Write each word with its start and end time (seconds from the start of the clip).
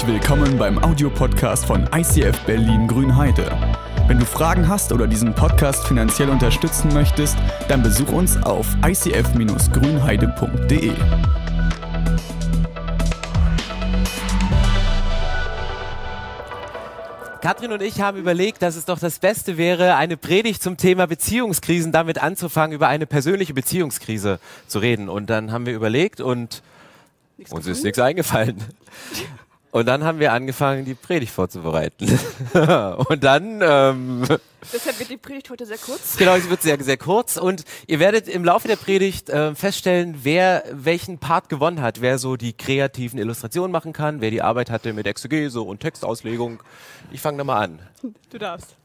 Herzlich 0.00 0.22
willkommen 0.22 0.56
beim 0.56 0.82
Audiopodcast 0.82 1.66
von 1.66 1.86
ICF 1.94 2.46
Berlin 2.46 2.88
Grünheide. 2.88 3.52
Wenn 4.06 4.18
du 4.18 4.24
Fragen 4.24 4.66
hast 4.66 4.92
oder 4.92 5.06
diesen 5.06 5.34
Podcast 5.34 5.86
finanziell 5.86 6.30
unterstützen 6.30 6.90
möchtest, 6.94 7.36
dann 7.68 7.82
besuch 7.82 8.10
uns 8.10 8.42
auf 8.42 8.66
icf-grünheide.de. 8.82 10.92
Katrin 17.42 17.72
und 17.72 17.82
ich 17.82 18.00
haben 18.00 18.16
überlegt, 18.16 18.62
dass 18.62 18.76
es 18.76 18.86
doch 18.86 18.98
das 18.98 19.18
Beste 19.18 19.58
wäre, 19.58 19.96
eine 19.96 20.16
Predigt 20.16 20.62
zum 20.62 20.78
Thema 20.78 21.08
Beziehungskrisen 21.08 21.92
damit 21.92 22.22
anzufangen, 22.22 22.74
über 22.74 22.88
eine 22.88 23.04
persönliche 23.04 23.52
Beziehungskrise 23.52 24.40
zu 24.66 24.78
reden. 24.78 25.10
Und 25.10 25.28
dann 25.28 25.52
haben 25.52 25.66
wir 25.66 25.74
überlegt 25.74 26.22
und 26.22 26.62
nichts 27.36 27.52
uns 27.52 27.66
ist 27.66 27.84
nichts 27.84 27.98
eingefallen. 27.98 28.64
Und 29.72 29.86
dann 29.86 30.02
haben 30.04 30.18
wir 30.18 30.32
angefangen, 30.32 30.84
die 30.84 30.94
Predigt 30.94 31.32
vorzubereiten. 31.32 32.18
und 33.08 33.22
dann. 33.22 33.60
Ähm, 33.62 34.24
Deshalb 34.72 34.98
wird 34.98 35.10
die 35.10 35.16
Predigt 35.16 35.48
heute 35.48 35.64
sehr 35.64 35.78
kurz. 35.78 36.16
Genau, 36.16 36.36
sie 36.36 36.50
wird 36.50 36.62
sehr, 36.62 36.82
sehr 36.82 36.96
kurz. 36.96 37.36
Und 37.36 37.64
ihr 37.86 38.00
werdet 38.00 38.28
im 38.28 38.44
Laufe 38.44 38.66
der 38.66 38.76
Predigt 38.76 39.30
äh, 39.30 39.54
feststellen, 39.54 40.20
wer 40.22 40.64
welchen 40.72 41.18
Part 41.18 41.48
gewonnen 41.48 41.80
hat. 41.80 42.00
Wer 42.00 42.18
so 42.18 42.36
die 42.36 42.52
kreativen 42.52 43.18
Illustrationen 43.18 43.70
machen 43.70 43.92
kann, 43.92 44.20
wer 44.20 44.30
die 44.30 44.42
Arbeit 44.42 44.70
hatte 44.70 44.92
mit 44.92 45.06
Exegese 45.06 45.60
und 45.60 45.80
Textauslegung. 45.80 46.62
Ich 47.12 47.20
fange 47.20 47.38
da 47.38 47.44
mal 47.44 47.60
an. 47.60 47.78
Du 48.30 48.38
darfst. 48.38 48.76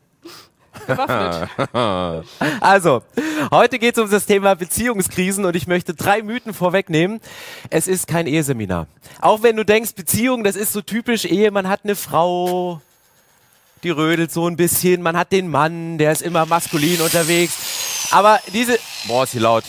also, 2.62 3.04
heute 3.52 3.80
geht 3.80 3.98
es 3.98 4.04
um 4.04 4.10
das 4.10 4.26
Thema 4.26 4.56
Beziehungskrisen 4.56 5.46
und 5.46 5.56
ich 5.56 5.68
möchte 5.68 5.94
drei 5.94 6.22
Mythen 6.22 6.54
vorwegnehmen. 6.54 7.22
Es 7.70 7.88
ist 7.88 8.08
kein 8.08 8.28
Eheseminar. 8.28 8.88
Auch 9.22 9.44
wenn 9.44 9.56
du 9.56 9.66
denkst, 9.66 9.96
Beziehung, 9.96 10.44
das 10.44 10.56
ist 10.56 10.74
so 10.74 10.82
typisch 10.82 11.26
Ehe, 11.26 11.52
man 11.52 11.68
hat 11.68 11.82
eine 11.84 11.96
Frau, 11.96 12.82
die 13.84 13.90
rödelt 13.90 14.32
so 14.32 14.48
ein 14.48 14.56
bisschen, 14.56 15.02
man 15.02 15.18
hat 15.18 15.32
den 15.32 15.48
Mann, 15.48 15.98
der 15.98 16.12
ist 16.12 16.22
immer 16.22 16.46
maskulin 16.46 17.02
unterwegs. 17.02 18.08
Aber 18.12 18.40
diese, 18.54 18.78
boah, 19.08 19.24
ist 19.24 19.32
hier 19.32 19.42
laut. 19.42 19.64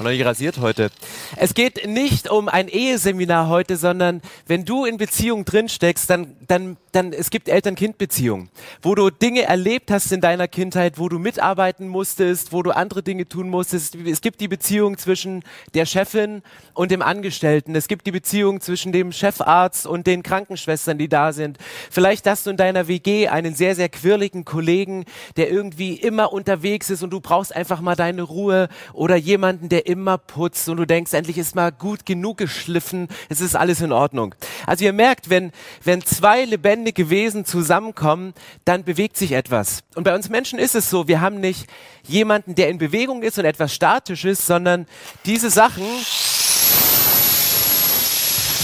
Noch 0.00 0.10
nicht 0.10 0.24
rasiert 0.24 0.58
heute. 0.58 0.90
Es 1.36 1.54
geht 1.54 1.86
nicht 1.86 2.28
um 2.28 2.48
ein 2.48 2.66
Eheseminar 2.66 3.48
heute, 3.48 3.76
sondern 3.76 4.22
wenn 4.48 4.64
du 4.64 4.84
in 4.84 4.96
Beziehung 4.96 5.44
drin 5.44 5.68
steckst, 5.68 6.10
dann, 6.10 6.34
dann, 6.48 6.76
dann, 6.90 7.12
es 7.12 7.30
gibt 7.30 7.48
Eltern-Kind-Beziehungen, 7.48 8.50
wo 8.82 8.96
du 8.96 9.10
Dinge 9.10 9.42
erlebt 9.42 9.92
hast 9.92 10.10
in 10.10 10.20
deiner 10.20 10.48
Kindheit, 10.48 10.98
wo 10.98 11.08
du 11.08 11.20
mitarbeiten 11.20 11.86
musstest, 11.86 12.52
wo 12.52 12.64
du 12.64 12.72
andere 12.72 13.04
Dinge 13.04 13.28
tun 13.28 13.48
musstest. 13.48 13.94
Es 13.94 14.20
gibt 14.20 14.40
die 14.40 14.48
Beziehung 14.48 14.98
zwischen 14.98 15.44
der 15.74 15.86
Chefin 15.86 16.42
und 16.72 16.90
dem 16.90 17.00
Angestellten. 17.00 17.76
Es 17.76 17.86
gibt 17.86 18.08
die 18.08 18.12
Beziehung 18.12 18.60
zwischen 18.60 18.90
dem 18.90 19.12
Chefarzt 19.12 19.86
und 19.86 20.08
den 20.08 20.24
Krankenschwestern, 20.24 20.98
die 20.98 21.08
da 21.08 21.32
sind. 21.32 21.56
Vielleicht 21.88 22.26
hast 22.26 22.46
du 22.46 22.50
in 22.50 22.56
deiner 22.56 22.88
WG 22.88 23.28
einen 23.28 23.54
sehr, 23.54 23.76
sehr 23.76 23.88
quirligen 23.88 24.44
Kollegen, 24.44 25.04
der 25.36 25.52
irgendwie 25.52 25.94
immer 25.94 26.32
unterwegs 26.32 26.90
ist 26.90 27.04
und 27.04 27.10
du 27.10 27.20
brauchst 27.20 27.54
einfach 27.54 27.80
mal 27.80 27.94
deine 27.94 28.22
Ruhe 28.22 28.68
oder 28.92 29.14
jemanden, 29.14 29.68
der 29.68 29.83
immer 29.86 30.18
putzt 30.18 30.68
und 30.68 30.76
du 30.76 30.86
denkst, 30.86 31.12
endlich 31.12 31.38
ist 31.38 31.54
mal 31.54 31.72
gut 31.72 32.06
genug 32.06 32.38
geschliffen, 32.38 33.08
es 33.28 33.40
ist 33.40 33.56
alles 33.56 33.80
in 33.80 33.92
Ordnung. 33.92 34.34
Also 34.66 34.84
ihr 34.84 34.92
merkt, 34.92 35.30
wenn, 35.30 35.52
wenn 35.82 36.02
zwei 36.04 36.44
lebendige 36.44 37.10
Wesen 37.10 37.44
zusammenkommen, 37.44 38.34
dann 38.64 38.84
bewegt 38.84 39.16
sich 39.16 39.32
etwas. 39.32 39.82
Und 39.94 40.04
bei 40.04 40.14
uns 40.14 40.28
Menschen 40.28 40.58
ist 40.58 40.74
es 40.74 40.90
so, 40.90 41.08
wir 41.08 41.20
haben 41.20 41.40
nicht 41.40 41.68
jemanden, 42.06 42.54
der 42.54 42.68
in 42.68 42.78
Bewegung 42.78 43.22
ist 43.22 43.38
und 43.38 43.44
etwas 43.44 43.74
statisch 43.74 44.24
ist, 44.24 44.46
sondern 44.46 44.86
diese 45.24 45.50
Sachen, 45.50 45.84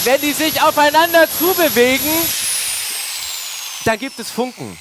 wenn 0.04 0.20
die 0.20 0.32
sich 0.32 0.62
aufeinander 0.62 1.26
zubewegen, 1.28 2.10
dann 3.84 3.98
gibt 3.98 4.18
es 4.18 4.30
Funken. 4.30 4.76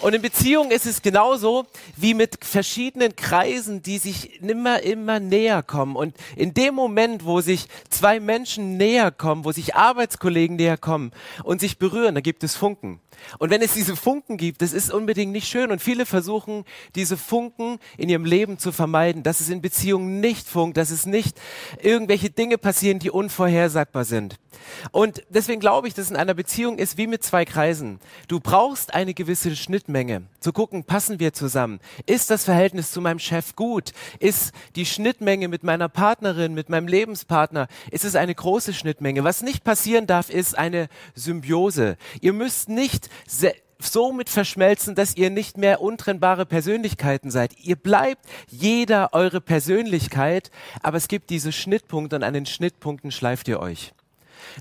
Und 0.00 0.14
in 0.14 0.22
Beziehungen 0.22 0.70
ist 0.70 0.86
es 0.86 1.02
genauso 1.02 1.66
wie 1.96 2.14
mit 2.14 2.44
verschiedenen 2.44 3.16
Kreisen, 3.16 3.82
die 3.82 3.98
sich 3.98 4.40
immer, 4.42 4.82
immer 4.82 5.18
näher 5.18 5.62
kommen. 5.62 5.96
Und 5.96 6.14
in 6.36 6.54
dem 6.54 6.74
Moment, 6.74 7.24
wo 7.24 7.40
sich 7.40 7.66
zwei 7.90 8.20
Menschen 8.20 8.76
näher 8.76 9.10
kommen, 9.10 9.44
wo 9.44 9.50
sich 9.50 9.74
Arbeitskollegen 9.74 10.56
näher 10.56 10.76
kommen 10.76 11.12
und 11.42 11.60
sich 11.60 11.78
berühren, 11.78 12.14
da 12.14 12.20
gibt 12.20 12.44
es 12.44 12.54
Funken. 12.54 13.00
Und 13.38 13.50
wenn 13.50 13.62
es 13.62 13.74
diese 13.74 13.96
Funken 13.96 14.36
gibt, 14.36 14.62
das 14.62 14.72
ist 14.72 14.92
unbedingt 14.92 15.32
nicht 15.32 15.48
schön. 15.48 15.70
Und 15.70 15.82
viele 15.82 16.06
versuchen, 16.06 16.64
diese 16.94 17.16
Funken 17.16 17.78
in 17.96 18.08
ihrem 18.08 18.24
Leben 18.24 18.58
zu 18.58 18.72
vermeiden, 18.72 19.22
dass 19.22 19.40
es 19.40 19.48
in 19.48 19.60
Beziehungen 19.60 20.20
nicht 20.20 20.48
funkt, 20.48 20.76
dass 20.76 20.90
es 20.90 21.06
nicht 21.06 21.40
irgendwelche 21.82 22.30
Dinge 22.30 22.58
passieren, 22.58 22.98
die 22.98 23.10
unvorhersagbar 23.10 24.04
sind. 24.04 24.36
Und 24.90 25.22
deswegen 25.28 25.60
glaube 25.60 25.88
ich, 25.88 25.94
dass 25.94 26.10
in 26.10 26.16
einer 26.16 26.34
Beziehung 26.34 26.78
ist 26.78 26.98
wie 26.98 27.06
mit 27.06 27.22
zwei 27.22 27.44
Kreisen. 27.44 28.00
Du 28.28 28.40
brauchst 28.40 28.94
eine 28.94 29.14
gewisse 29.14 29.54
Schnittmenge, 29.56 30.22
zu 30.40 30.52
gucken, 30.52 30.84
passen 30.84 31.20
wir 31.20 31.32
zusammen? 31.32 31.80
Ist 32.06 32.30
das 32.30 32.44
Verhältnis 32.44 32.90
zu 32.92 33.00
meinem 33.00 33.18
Chef 33.18 33.56
gut? 33.56 33.92
Ist 34.18 34.52
die 34.76 34.86
Schnittmenge 34.86 35.48
mit 35.48 35.62
meiner 35.62 35.88
Partnerin, 35.88 36.54
mit 36.54 36.68
meinem 36.68 36.88
Lebenspartner, 36.88 37.68
ist 37.90 38.04
es 38.04 38.16
eine 38.16 38.34
große 38.34 38.74
Schnittmenge? 38.74 39.24
Was 39.24 39.42
nicht 39.42 39.64
passieren 39.64 40.06
darf, 40.06 40.30
ist 40.30 40.56
eine 40.56 40.88
Symbiose. 41.14 41.96
Ihr 42.20 42.32
müsst 42.32 42.68
nicht 42.68 43.07
so 43.80 44.12
mit 44.12 44.28
verschmelzen, 44.28 44.94
dass 44.94 45.16
ihr 45.16 45.30
nicht 45.30 45.56
mehr 45.56 45.80
untrennbare 45.80 46.46
Persönlichkeiten 46.46 47.30
seid. 47.30 47.58
Ihr 47.58 47.76
bleibt 47.76 48.24
jeder 48.48 49.12
eure 49.12 49.40
Persönlichkeit, 49.40 50.50
aber 50.82 50.96
es 50.96 51.08
gibt 51.08 51.30
diese 51.30 51.52
Schnittpunkte 51.52 52.16
und 52.16 52.24
an 52.24 52.34
den 52.34 52.46
Schnittpunkten 52.46 53.12
schleift 53.12 53.48
ihr 53.48 53.60
euch. 53.60 53.92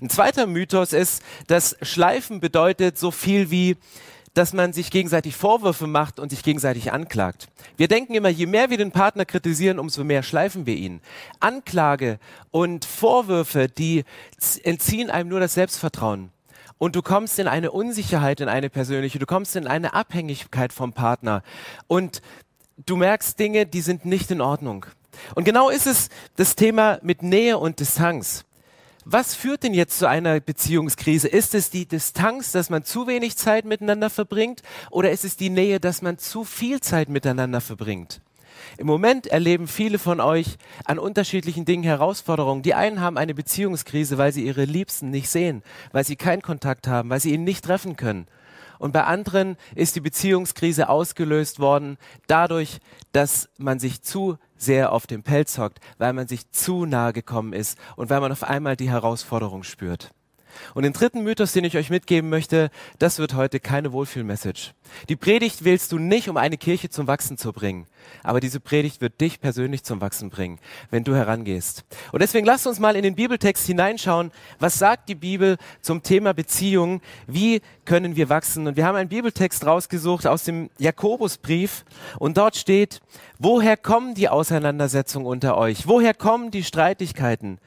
Ein 0.02 0.10
zweiter 0.10 0.48
Mythos 0.48 0.94
ist, 0.94 1.24
dass 1.48 1.78
Schleifen 1.82 2.40
bedeutet 2.40 2.98
so 2.98 3.12
viel 3.12 3.50
wie, 3.52 3.78
dass 4.34 4.54
man 4.54 4.72
sich 4.72 4.92
gegenseitig 4.92 5.36
Vorwürfe 5.36 5.88
macht 5.88 6.20
und 6.20 6.30
sich 6.30 6.44
gegenseitig 6.44 6.92
anklagt. 6.92 7.48
Wir 7.76 7.88
denken 7.88 8.14
immer, 8.14 8.30
je 8.30 8.46
mehr 8.46 8.70
wir 8.70 8.78
den 8.78 8.92
Partner 8.92 9.26
kritisieren, 9.26 9.80
umso 9.80 10.04
mehr 10.04 10.22
schleifen 10.22 10.68
wir 10.68 10.76
ihn. 10.76 11.02
Anklage 11.40 12.20
und 12.52 12.86
Vorwürfe, 12.86 13.68
die 13.68 14.04
entziehen 14.64 15.10
einem 15.10 15.30
nur 15.30 15.40
das 15.40 15.56
Selbstvertrauen. 15.56 16.32
Und 16.78 16.96
du 16.96 17.02
kommst 17.02 17.40
in 17.40 17.48
eine 17.48 17.72
Unsicherheit, 17.72 18.40
in 18.40 18.50
eine 18.50 18.70
persönliche, 18.70 19.20
du 19.20 19.26
kommst 19.26 19.56
in 19.56 19.68
eine 19.68 19.94
Abhängigkeit 19.94 20.72
vom 20.72 20.94
Partner. 20.94 21.42
Und 21.88 22.22
du 22.86 22.96
merkst 22.96 23.40
Dinge, 23.40 23.66
die 23.66 23.82
sind 23.82 24.06
nicht 24.06 24.30
in 24.32 24.42
Ordnung. 24.42 24.86
Und 25.36 25.44
genau 25.44 25.70
ist 25.70 25.88
es 25.88 26.10
das 26.36 26.56
Thema 26.56 27.00
mit 27.02 27.24
Nähe 27.24 27.58
und 27.58 27.80
Distanz. 27.80 28.46
Was 29.06 29.36
führt 29.36 29.64
denn 29.64 29.74
jetzt 29.74 29.98
zu 30.00 30.08
einer 30.08 30.40
Beziehungskrise? 30.40 31.30
Ist 31.30 31.56
es 31.56 31.70
die 31.70 31.86
Distanz, 31.86 32.52
dass 32.52 32.70
man 32.70 32.84
zu 32.84 33.08
wenig 33.08 33.38
Zeit 33.38 33.64
miteinander 33.64 34.10
verbringt? 34.10 34.62
Oder 34.92 35.12
ist 35.12 35.24
es 35.24 35.38
die 35.38 35.50
Nähe, 35.50 35.80
dass 35.80 36.02
man 36.02 36.18
zu 36.18 36.44
viel 36.44 36.82
Zeit 36.82 37.08
miteinander 37.08 37.62
verbringt? 37.62 38.20
Im 38.78 38.88
Moment 38.88 39.28
erleben 39.28 39.68
viele 39.68 40.00
von 40.00 40.20
euch 40.20 40.58
an 40.86 41.00
unterschiedlichen 41.00 41.66
Dingen 41.66 41.84
Herausforderungen. 41.84 42.62
Die 42.62 42.74
einen 42.74 43.02
haben 43.02 43.18
eine 43.18 43.34
Beziehungskrise, 43.34 44.18
weil 44.18 44.32
sie 44.32 44.46
ihre 44.46 44.66
Liebsten 44.66 45.10
nicht 45.10 45.30
sehen, 45.30 45.64
weil 45.92 46.04
sie 46.04 46.16
keinen 46.16 46.42
Kontakt 46.42 46.88
haben, 46.88 47.10
weil 47.10 47.20
sie 47.20 47.34
ihn 47.34 47.44
nicht 47.44 47.66
treffen 47.66 47.96
können. 47.96 48.28
Und 48.80 48.92
bei 48.92 49.04
anderen 49.04 49.58
ist 49.76 49.96
die 49.96 50.02
Beziehungskrise 50.02 50.90
ausgelöst 50.90 51.60
worden 51.60 51.98
dadurch, 52.28 52.80
dass 53.12 53.50
man 53.58 53.80
sich 53.80 54.02
zu 54.02 54.38
sehr 54.56 54.92
auf 54.92 55.08
dem 55.08 55.24
Pelz 55.24 55.58
hockt, 55.58 55.80
weil 55.98 56.14
man 56.14 56.28
sich 56.28 56.52
zu 56.52 56.86
nahe 56.86 57.14
gekommen 57.14 57.54
ist 57.54 57.78
und 57.96 58.10
weil 58.10 58.22
man 58.22 58.32
auf 58.32 58.44
einmal 58.44 58.76
die 58.76 58.90
Herausforderung 58.90 59.64
spürt. 59.64 60.12
Und 60.74 60.84
den 60.84 60.94
dritten 60.94 61.22
Mythos, 61.22 61.54
den 61.54 61.66
ich 61.66 61.78
euch 61.78 61.90
mitgeben 61.90 62.30
möchte, 62.30 62.72
das 62.98 63.20
wird 63.20 63.36
heute 63.36 63.60
keine 63.60 63.92
Wohlfühlmessage. 63.92 64.74
Die 65.10 65.16
Predigt 65.16 65.64
wählst 65.64 65.92
du 65.92 66.00
nicht, 66.00 66.30
um 66.30 66.38
eine 66.38 66.58
Kirche 66.58 66.90
zum 66.90 67.06
Wachsen 67.08 67.38
zu 67.38 67.54
bringen. 67.54 67.86
Aber 68.24 68.40
diese 68.40 68.60
Predigt 68.60 69.02
wird 69.02 69.20
dich 69.22 69.40
persönlich 69.40 69.84
zum 69.84 70.02
Wachsen 70.02 70.30
bringen, 70.30 70.60
wenn 70.90 71.04
du 71.04 71.16
herangehst. 71.16 71.86
Und 72.12 72.22
deswegen 72.22 72.46
lasst 72.46 72.68
uns 72.68 72.80
mal 72.80 72.96
in 72.96 73.04
den 73.04 73.16
Bibeltext 73.16 73.66
hineinschauen. 73.66 74.32
Was 74.60 74.80
sagt 74.80 75.10
die 75.10 75.16
Bibel 75.16 75.58
zum 75.82 76.04
Thema 76.04 76.34
Beziehung? 76.34 77.02
Wie 77.28 77.62
können 77.86 78.16
wir 78.16 78.30
wachsen? 78.30 78.68
Und 78.68 78.78
wir 78.78 78.86
haben 78.86 78.96
einen 78.96 79.10
Bibeltext 79.10 79.66
rausgesucht 79.66 80.28
aus 80.28 80.44
dem 80.44 80.70
Jakobusbrief. 80.78 81.86
Und 82.20 82.38
dort 82.38 82.56
steht, 82.56 83.02
woher 83.40 83.78
kommen 83.78 84.14
die 84.14 84.30
Auseinandersetzungen 84.30 85.26
unter 85.28 85.58
euch? 85.58 85.88
Woher 85.88 86.14
kommen 86.14 86.52
die 86.52 86.64
Streitigkeiten? 86.64 87.60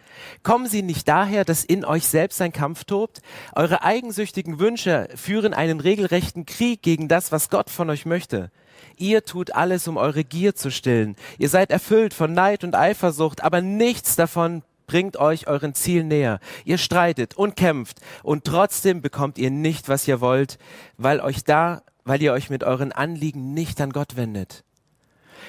Kommen 0.42 0.66
sie 0.66 0.82
nicht 0.82 1.08
daher, 1.08 1.44
dass 1.44 1.64
in 1.64 1.84
euch 1.84 2.06
selbst 2.06 2.40
ein 2.42 2.52
Kampf 2.52 2.84
tobt? 2.84 3.20
Eure 3.54 3.82
eigensüchtigen 3.82 4.58
Wünsche 4.58 5.08
führen 5.14 5.54
einen 5.54 5.80
regelrechten 5.80 6.46
Krieg 6.46 6.82
gegen 6.82 7.08
das, 7.08 7.32
was 7.32 7.50
Gott 7.50 7.70
von 7.70 7.90
euch 7.90 8.06
möchte. 8.06 8.50
Ihr 8.96 9.24
tut 9.24 9.54
alles, 9.54 9.88
um 9.88 9.96
eure 9.96 10.24
Gier 10.24 10.54
zu 10.54 10.70
stillen. 10.70 11.16
Ihr 11.38 11.48
seid 11.48 11.70
erfüllt 11.70 12.14
von 12.14 12.32
Neid 12.32 12.64
und 12.64 12.74
Eifersucht, 12.74 13.42
aber 13.42 13.60
nichts 13.60 14.16
davon 14.16 14.62
bringt 14.86 15.16
euch 15.18 15.46
euren 15.46 15.74
Ziel 15.74 16.02
näher. 16.02 16.40
Ihr 16.64 16.78
streitet 16.78 17.34
und 17.36 17.54
kämpft 17.54 18.00
und 18.22 18.44
trotzdem 18.44 19.02
bekommt 19.02 19.38
ihr 19.38 19.50
nicht, 19.50 19.88
was 19.88 20.08
ihr 20.08 20.20
wollt, 20.20 20.58
weil 20.96 21.20
euch 21.20 21.44
da, 21.44 21.82
weil 22.04 22.20
ihr 22.20 22.32
euch 22.32 22.50
mit 22.50 22.64
euren 22.64 22.90
Anliegen 22.90 23.54
nicht 23.54 23.80
an 23.80 23.90
Gott 23.90 24.16
wendet. 24.16 24.64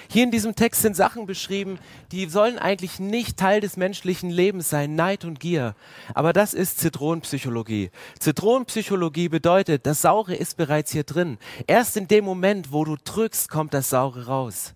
Hier 0.09 0.23
in 0.23 0.31
diesem 0.31 0.55
Text 0.55 0.81
sind 0.81 0.95
Sachen 0.95 1.25
beschrieben, 1.25 1.79
die 2.11 2.27
sollen 2.27 2.59
eigentlich 2.59 2.99
nicht 2.99 3.37
Teil 3.37 3.61
des 3.61 3.77
menschlichen 3.77 4.29
Lebens 4.29 4.69
sein, 4.69 4.95
Neid 4.95 5.25
und 5.25 5.39
Gier. 5.39 5.75
Aber 6.13 6.33
das 6.33 6.53
ist 6.53 6.79
Zitronenpsychologie. 6.79 7.91
Zitronenpsychologie 8.19 9.29
bedeutet, 9.29 9.85
das 9.85 10.01
Saure 10.01 10.35
ist 10.35 10.57
bereits 10.57 10.91
hier 10.91 11.03
drin. 11.03 11.37
Erst 11.67 11.97
in 11.97 12.07
dem 12.07 12.25
Moment, 12.25 12.71
wo 12.71 12.85
du 12.85 12.95
drückst, 13.03 13.49
kommt 13.49 13.73
das 13.73 13.89
Saure 13.89 14.27
raus. 14.27 14.73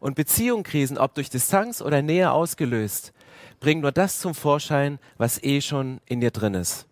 Und 0.00 0.14
Beziehungskrisen, 0.14 0.98
ob 0.98 1.14
durch 1.14 1.30
Distanz 1.30 1.82
oder 1.82 2.02
Nähe 2.02 2.30
ausgelöst, 2.30 3.12
bringen 3.60 3.80
nur 3.80 3.92
das 3.92 4.20
zum 4.20 4.34
Vorschein, 4.34 4.98
was 5.16 5.42
eh 5.42 5.60
schon 5.60 6.00
in 6.06 6.20
dir 6.20 6.30
drin 6.30 6.54
ist. 6.54 6.86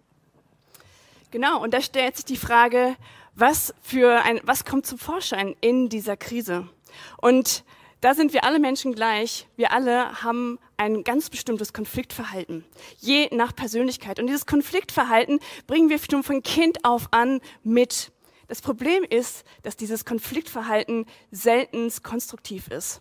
Genau, 1.30 1.62
und 1.62 1.74
da 1.74 1.80
stellt 1.80 2.16
sich 2.16 2.24
die 2.24 2.36
Frage, 2.36 2.96
was 3.34 3.74
für 3.82 4.22
ein, 4.22 4.40
was 4.44 4.64
kommt 4.64 4.86
zum 4.86 4.98
Vorschein 4.98 5.54
in 5.60 5.88
dieser 5.88 6.16
Krise? 6.16 6.68
Und 7.19 7.64
da 8.00 8.14
sind 8.14 8.32
wir 8.32 8.44
alle 8.44 8.58
Menschen 8.58 8.94
gleich. 8.94 9.46
Wir 9.56 9.72
alle 9.72 10.22
haben 10.22 10.58
ein 10.76 11.02
ganz 11.04 11.31
bestimmtes 11.31 11.72
Konfliktverhalten, 11.72 12.64
je 12.98 13.28
nach 13.32 13.54
Persönlichkeit. 13.54 14.19
Und 14.19 14.26
dieses 14.26 14.46
Konfliktverhalten 14.46 15.40
bringen 15.66 15.88
wir 15.88 15.98
schon 15.98 16.22
von 16.22 16.43
Kind 16.43 16.84
auf 16.84 17.08
an 17.12 17.40
mit. 17.62 18.12
Das 18.48 18.60
Problem 18.62 19.02
ist, 19.02 19.44
dass 19.62 19.76
dieses 19.76 20.04
Konfliktverhalten 20.04 21.06
selten 21.31 21.90
konstruktiv 22.02 22.69
ist 22.69 23.00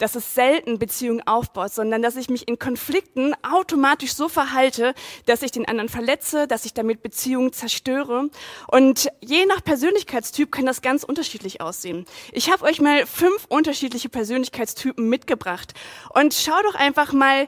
dass 0.00 0.16
es 0.16 0.34
selten 0.34 0.78
Beziehungen 0.78 1.24
aufbaut, 1.26 1.72
sondern 1.72 2.02
dass 2.02 2.16
ich 2.16 2.28
mich 2.28 2.48
in 2.48 2.58
Konflikten 2.58 3.34
automatisch 3.42 4.14
so 4.14 4.28
verhalte, 4.28 4.94
dass 5.26 5.42
ich 5.42 5.52
den 5.52 5.68
anderen 5.68 5.88
verletze, 5.88 6.48
dass 6.48 6.64
ich 6.64 6.74
damit 6.74 7.02
Beziehungen 7.02 7.52
zerstöre. 7.52 8.30
Und 8.66 9.08
je 9.20 9.46
nach 9.46 9.62
Persönlichkeitstyp 9.62 10.50
kann 10.50 10.66
das 10.66 10.82
ganz 10.82 11.04
unterschiedlich 11.04 11.60
aussehen. 11.60 12.06
Ich 12.32 12.50
habe 12.50 12.64
euch 12.64 12.80
mal 12.80 13.06
fünf 13.06 13.46
unterschiedliche 13.48 14.08
Persönlichkeitstypen 14.08 15.08
mitgebracht. 15.08 15.74
Und 16.14 16.34
schau 16.34 16.60
doch 16.62 16.74
einfach 16.74 17.12
mal, 17.12 17.46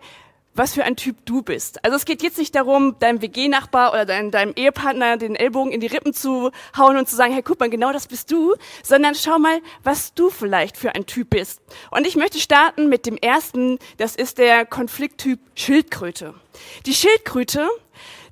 was 0.55 0.75
für 0.75 0.85
ein 0.85 0.97
Typ 0.97 1.17
du 1.25 1.43
bist. 1.43 1.85
Also 1.85 1.97
es 1.97 2.05
geht 2.05 2.23
jetzt 2.23 2.39
nicht 2.39 2.55
darum, 2.55 2.99
deinem 2.99 3.23
WG-Nachbar 3.23 3.93
oder 3.93 4.05
deinem, 4.05 4.31
deinem, 4.31 4.53
Ehepartner 4.55 5.17
den 5.17 5.35
Ellbogen 5.35 5.73
in 5.73 5.81
die 5.81 5.87
Rippen 5.87 6.13
zu 6.13 6.51
hauen 6.77 6.97
und 6.97 7.09
zu 7.09 7.17
sagen, 7.17 7.33
hey, 7.33 7.43
guck 7.43 7.59
mal, 7.61 7.71
genau 7.71 7.93
das 7.93 8.07
bist 8.07 8.31
du, 8.31 8.55
sondern 8.83 9.15
schau 9.15 9.39
mal, 9.39 9.61
was 9.83 10.15
du 10.15 10.31
vielleicht 10.31 10.77
für 10.77 10.95
ein 10.95 11.07
Typ 11.07 11.31
bist. 11.31 11.61
Und 11.91 12.07
ich 12.07 12.17
möchte 12.17 12.39
starten 12.39 12.89
mit 12.89 13.07
dem 13.07 13.17
ersten, 13.17 13.79
das 13.97 14.17
ist 14.17 14.39
der 14.39 14.67
Konflikttyp 14.67 15.41
Schildkröte. 15.55 16.35
Die 16.87 16.95
Schildkröte 16.95 17.69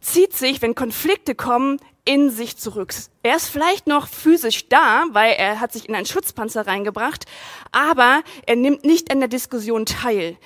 zieht 0.01 0.35
sich, 0.35 0.61
wenn 0.63 0.75
Konflikte 0.75 1.35
kommen, 1.35 1.79
in 2.05 2.31
sich 2.31 2.57
zurück. 2.57 2.95
Er 3.23 3.37
ist 3.37 3.49
vielleicht 3.49 3.87
noch 3.87 4.09
physisch 4.09 4.69
da, 4.69 5.05
weil 5.13 5.35
er 5.35 5.61
hat 5.61 5.73
sich 5.73 5.89
in 5.89 5.95
einen 5.95 6.07
Schutzpanzer 6.07 6.67
reingebracht, 6.67 7.27
aber 7.73 8.23
er 8.47 8.57
nimmt 8.57 8.85
nicht 8.85 9.11
an 9.11 9.21
der 9.21 9.29
Diskussion 9.29 9.87
teil 9.87 10.37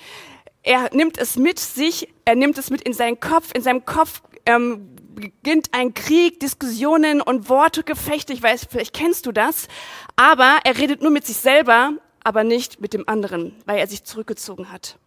er 0.65 0.89
nimmt 0.93 1.17
es 1.19 1.37
mit 1.37 1.59
sich, 1.59 2.09
er 2.25 2.35
nimmt 2.35 2.57
es 2.57 2.71
mit 2.71 2.81
in 2.81 2.93
seinen 2.93 3.19
Kopf, 3.19 3.51
in 3.53 3.61
seinem 3.61 3.85
Kopf 3.85 4.21
ähm, 4.47 4.89
beginnt 5.13 5.69
ein 5.73 5.93
Krieg, 5.93 6.39
Diskussionen 6.39 7.21
und 7.21 7.49
Worte, 7.49 7.83
Gefechte, 7.83 8.33
ich 8.33 8.41
weiß, 8.41 8.67
vielleicht 8.69 8.93
kennst 8.93 9.27
du 9.27 9.31
das, 9.31 9.67
aber 10.15 10.57
er 10.63 10.77
redet 10.77 11.01
nur 11.01 11.11
mit 11.11 11.25
sich 11.25 11.37
selber, 11.37 11.93
aber 12.23 12.43
nicht 12.43 12.81
mit 12.81 12.93
dem 12.93 13.07
anderen, 13.07 13.55
weil 13.65 13.77
er 13.77 13.87
sich 13.87 14.03
zurückgezogen 14.03 14.71
hat. 14.71 14.97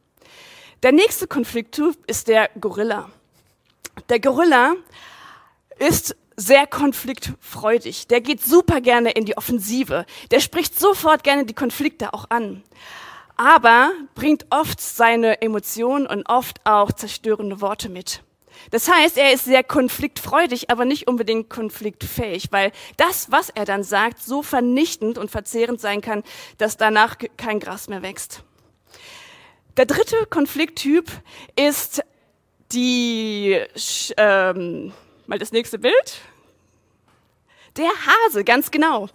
Der 0.85 0.93
nächste 0.93 1.27
Konflikttyp 1.27 1.97
ist 2.07 2.29
der 2.29 2.51
Gorilla. 2.61 3.11
Der 4.09 4.21
Gorilla 4.21 4.75
ist 5.81 6.17
sehr 6.37 6.69
konfliktfreudig. 6.69 8.07
Der 8.07 8.21
geht 8.21 8.45
super 8.45 8.81
gerne 8.81 9.11
in 9.11 9.25
die 9.25 9.37
Offensive. 9.37 10.07
Der 10.31 10.39
spricht 10.39 10.79
sofort 10.79 11.25
gerne 11.25 11.45
die 11.45 11.55
Konflikte 11.55 12.15
auch 12.15 12.27
an 12.31 12.63
aber 13.39 13.93
bringt 14.15 14.47
oft 14.51 14.81
seine 14.81 15.41
Emotionen 15.41 16.07
und 16.07 16.29
oft 16.29 16.61
auch 16.65 16.93
zerstörende 16.93 17.63
Worte 17.63 17.89
mit. 17.89 18.23
Das 18.73 18.91
heißt, 18.91 19.17
er 19.17 19.33
ist 19.33 19.45
sehr 19.45 19.63
konfliktfreudig, 19.63 20.71
aber 20.71 20.85
nicht 20.85 21.07
unbedingt 21.07 21.49
konfliktfähig, 21.49 22.49
weil 22.51 22.73
das, 22.97 23.31
was 23.31 23.49
er 23.51 23.65
dann 23.65 23.85
sagt, 23.85 24.21
so 24.21 24.43
vernichtend 24.43 25.17
und 25.17 25.31
verzehrend 25.31 25.81
sein 25.81 26.01
kann, 26.01 26.25
dass 26.59 26.77
danach 26.77 27.17
kein 27.37 27.61
Gras 27.61 27.89
mehr 27.89 28.03
wächst. 28.03 28.43
Der 29.77 29.87
dritte 29.87 30.27
Konflikttyp 30.27 31.09
ist 31.55 32.03
die, 32.73 33.59
ähm, 34.17 34.93
mal 35.27 35.39
das 35.39 35.53
nächste 35.53 35.79
Bild. 35.79 36.21
Der 37.77 37.87
Hase, 37.87 38.43
ganz 38.43 38.73
genau. 38.73 39.09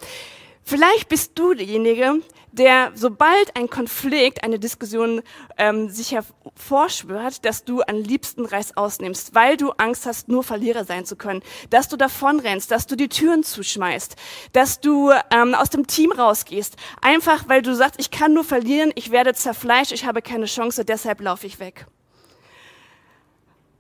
Vielleicht 0.63 1.09
bist 1.09 1.37
du 1.37 1.53
derjenige, 1.53 2.21
der, 2.53 2.91
sobald 2.93 3.55
ein 3.55 3.69
Konflikt, 3.69 4.43
eine 4.43 4.59
Diskussion 4.59 5.21
ähm, 5.57 5.89
sich 5.89 6.13
hervorschwört, 6.13 7.43
dass 7.45 7.65
du 7.65 7.81
am 7.81 7.97
liebsten 7.97 8.45
Reiß 8.45 8.77
ausnimmst, 8.77 9.33
weil 9.33 9.57
du 9.57 9.71
Angst 9.71 10.05
hast, 10.05 10.29
nur 10.29 10.43
Verlierer 10.43 10.85
sein 10.85 11.05
zu 11.05 11.15
können, 11.15 11.41
dass 11.71 11.89
du 11.89 11.97
davonrennst, 11.97 12.69
dass 12.69 12.85
du 12.85 12.95
die 12.95 13.09
Türen 13.09 13.43
zuschmeißt, 13.43 14.15
dass 14.53 14.79
du 14.79 15.11
ähm, 15.31 15.55
aus 15.55 15.71
dem 15.71 15.87
Team 15.87 16.11
rausgehst, 16.11 16.77
einfach 17.01 17.49
weil 17.49 17.63
du 17.63 17.75
sagst, 17.75 17.99
ich 17.99 18.11
kann 18.11 18.33
nur 18.33 18.43
verlieren, 18.43 18.91
ich 18.95 19.11
werde 19.11 19.33
zerfleischt, 19.33 19.91
ich 19.91 20.05
habe 20.05 20.21
keine 20.21 20.45
Chance, 20.45 20.85
deshalb 20.85 21.21
laufe 21.21 21.47
ich 21.47 21.59
weg. 21.59 21.87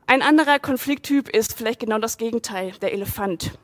Ein 0.07 0.21
anderer 0.21 0.59
Konflikttyp 0.59 1.29
ist 1.29 1.53
vielleicht 1.55 1.79
genau 1.79 1.99
das 1.99 2.17
Gegenteil, 2.17 2.71
der 2.81 2.91
Elefant. 2.91 3.57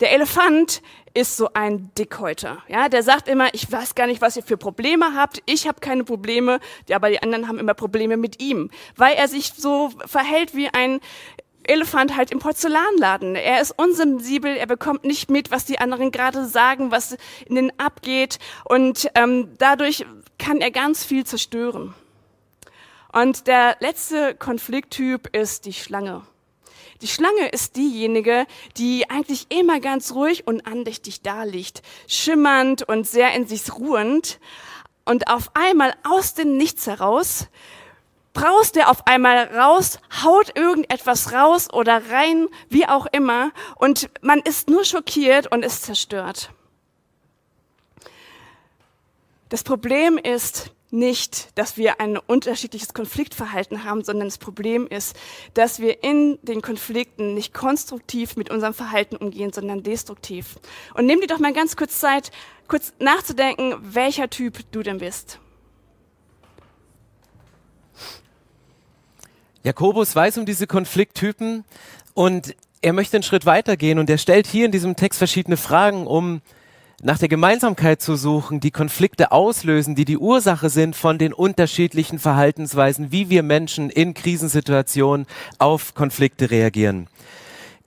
Der 0.00 0.12
Elefant 0.12 0.82
ist 1.14 1.36
so 1.36 1.50
ein 1.54 1.90
Dickhäuter. 1.98 2.62
Ja, 2.68 2.88
der 2.88 3.02
sagt 3.02 3.28
immer, 3.28 3.52
ich 3.54 3.70
weiß 3.70 3.94
gar 3.94 4.06
nicht, 4.06 4.20
was 4.20 4.36
ihr 4.36 4.42
für 4.42 4.56
Probleme 4.56 5.14
habt. 5.16 5.42
Ich 5.46 5.66
habe 5.66 5.80
keine 5.80 6.04
Probleme, 6.04 6.60
aber 6.92 7.10
die 7.10 7.22
anderen 7.22 7.48
haben 7.48 7.58
immer 7.58 7.74
Probleme 7.74 8.16
mit 8.16 8.40
ihm, 8.40 8.70
weil 8.96 9.14
er 9.14 9.28
sich 9.28 9.52
so 9.56 9.90
verhält 10.06 10.54
wie 10.54 10.68
ein 10.68 11.00
Elefant 11.64 12.16
halt 12.16 12.30
im 12.30 12.38
Porzellanladen. 12.38 13.34
Er 13.36 13.60
ist 13.60 13.72
unsensibel, 13.76 14.56
er 14.56 14.66
bekommt 14.66 15.04
nicht 15.04 15.30
mit, 15.30 15.50
was 15.50 15.64
die 15.64 15.78
anderen 15.78 16.10
gerade 16.10 16.46
sagen, 16.46 16.90
was 16.90 17.16
in 17.46 17.56
den 17.56 17.78
abgeht 17.78 18.38
und 18.64 19.10
ähm, 19.14 19.50
dadurch 19.58 20.06
kann 20.38 20.60
er 20.60 20.70
ganz 20.70 21.04
viel 21.04 21.24
zerstören. 21.24 21.94
Und 23.12 23.46
der 23.46 23.76
letzte 23.80 24.34
Konflikttyp 24.34 25.34
ist 25.36 25.66
die 25.66 25.72
Schlange. 25.72 26.22
Die 27.02 27.08
Schlange 27.08 27.48
ist 27.48 27.76
diejenige, 27.76 28.46
die 28.76 29.08
eigentlich 29.08 29.46
immer 29.48 29.80
ganz 29.80 30.12
ruhig 30.12 30.46
und 30.46 30.66
andächtig 30.66 31.22
da 31.22 31.44
liegt, 31.44 31.82
schimmernd 32.06 32.82
und 32.82 33.06
sehr 33.06 33.32
in 33.32 33.46
sich 33.46 33.72
ruhend. 33.74 34.38
Und 35.06 35.28
auf 35.28 35.50
einmal 35.54 35.94
aus 36.04 36.34
dem 36.34 36.56
Nichts 36.58 36.86
heraus 36.86 37.48
braust 38.32 38.76
er 38.76 38.90
auf 38.90 39.06
einmal 39.06 39.44
raus, 39.56 39.98
haut 40.22 40.56
irgendetwas 40.56 41.32
raus 41.32 41.72
oder 41.72 42.10
rein, 42.10 42.48
wie 42.68 42.86
auch 42.86 43.06
immer, 43.06 43.50
und 43.76 44.08
man 44.20 44.38
ist 44.40 44.68
nur 44.68 44.84
schockiert 44.84 45.50
und 45.50 45.64
ist 45.64 45.82
zerstört. 45.82 46.50
Das 49.48 49.64
Problem 49.64 50.16
ist, 50.16 50.70
nicht, 50.92 51.56
dass 51.56 51.76
wir 51.76 52.00
ein 52.00 52.16
unterschiedliches 52.16 52.94
Konfliktverhalten 52.94 53.84
haben, 53.84 54.02
sondern 54.04 54.28
das 54.28 54.38
Problem 54.38 54.86
ist, 54.86 55.16
dass 55.54 55.80
wir 55.80 56.02
in 56.02 56.38
den 56.42 56.62
Konflikten 56.62 57.34
nicht 57.34 57.54
konstruktiv 57.54 58.36
mit 58.36 58.50
unserem 58.50 58.74
Verhalten 58.74 59.16
umgehen, 59.16 59.52
sondern 59.52 59.82
destruktiv. 59.82 60.58
Und 60.94 61.06
nimm 61.06 61.20
dir 61.20 61.26
doch 61.26 61.38
mal 61.38 61.52
ganz 61.52 61.76
kurz 61.76 62.00
Zeit, 62.00 62.30
kurz 62.68 62.92
nachzudenken, 62.98 63.76
welcher 63.80 64.30
Typ 64.30 64.58
du 64.72 64.82
denn 64.82 64.98
bist. 64.98 65.38
Jakobus 69.62 70.16
weiß 70.16 70.38
um 70.38 70.46
diese 70.46 70.66
Konflikttypen 70.66 71.64
und 72.14 72.56
er 72.80 72.94
möchte 72.94 73.16
einen 73.16 73.22
Schritt 73.22 73.44
weitergehen 73.44 73.98
und 73.98 74.08
er 74.08 74.16
stellt 74.16 74.46
hier 74.46 74.64
in 74.64 74.72
diesem 74.72 74.96
Text 74.96 75.18
verschiedene 75.18 75.58
Fragen, 75.58 76.06
um 76.06 76.40
nach 77.02 77.18
der 77.18 77.28
Gemeinsamkeit 77.28 78.02
zu 78.02 78.14
suchen, 78.16 78.60
die 78.60 78.70
Konflikte 78.70 79.32
auslösen, 79.32 79.94
die 79.94 80.04
die 80.04 80.18
Ursache 80.18 80.68
sind 80.68 80.94
von 80.94 81.16
den 81.16 81.32
unterschiedlichen 81.32 82.18
Verhaltensweisen, 82.18 83.10
wie 83.10 83.30
wir 83.30 83.42
Menschen 83.42 83.88
in 83.88 84.12
Krisensituationen 84.12 85.26
auf 85.58 85.94
Konflikte 85.94 86.50
reagieren. 86.50 87.08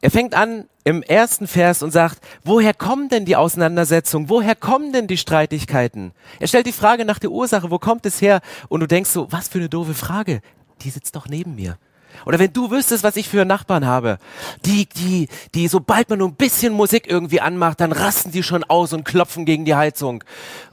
Er 0.02 0.12
fängt 0.12 0.34
an 0.34 0.66
im 0.84 1.02
ersten 1.02 1.48
Vers 1.48 1.84
und 1.84 1.92
sagt, 1.92 2.20
woher 2.44 2.74
kommen 2.74 3.08
denn 3.08 3.24
die 3.24 3.36
Auseinandersetzungen? 3.36 4.30
Woher 4.30 4.56
kommen 4.56 4.92
denn 4.92 5.08
die 5.08 5.18
Streitigkeiten? 5.18 6.12
Er 6.40 6.48
stellt 6.48 6.66
die 6.66 6.74
Frage 6.74 7.06
nach 7.06 7.20
der 7.20 7.32
Ursache, 7.32 7.72
wo 7.72 7.80
kommt 7.80 8.06
es 8.06 8.22
her? 8.22 8.42
Und 8.68 8.82
du 8.82 8.88
denkst 8.88 9.12
so, 9.12 9.32
was 9.32 9.48
für 9.48 9.60
eine 9.60 9.70
doofe 9.70 9.94
Frage. 9.94 10.42
Die 10.82 10.90
sitzt 10.90 11.16
doch 11.16 11.30
neben 11.30 11.56
mir. 11.56 11.78
Oder 12.26 12.40
wenn 12.40 12.54
du 12.54 12.72
wüsstest, 12.72 13.04
was 13.04 13.16
ich 13.16 13.30
für 13.30 13.46
Nachbarn 13.46 13.86
habe, 13.86 14.18
die, 14.66 14.88
die, 14.88 15.28
die, 15.54 15.68
sobald 15.68 16.10
man 16.10 16.20
nur 16.20 16.30
ein 16.30 16.36
bisschen 16.36 16.74
Musik 16.74 17.08
irgendwie 17.08 17.42
anmacht, 17.42 17.80
dann 17.80 17.92
rasten 17.92 18.32
die 18.32 18.44
schon 18.44 18.64
aus 18.64 18.94
und 18.94 19.04
klopfen 19.04 19.46
gegen 19.46 19.66
die 19.66 19.76
Heizung. 19.76 20.24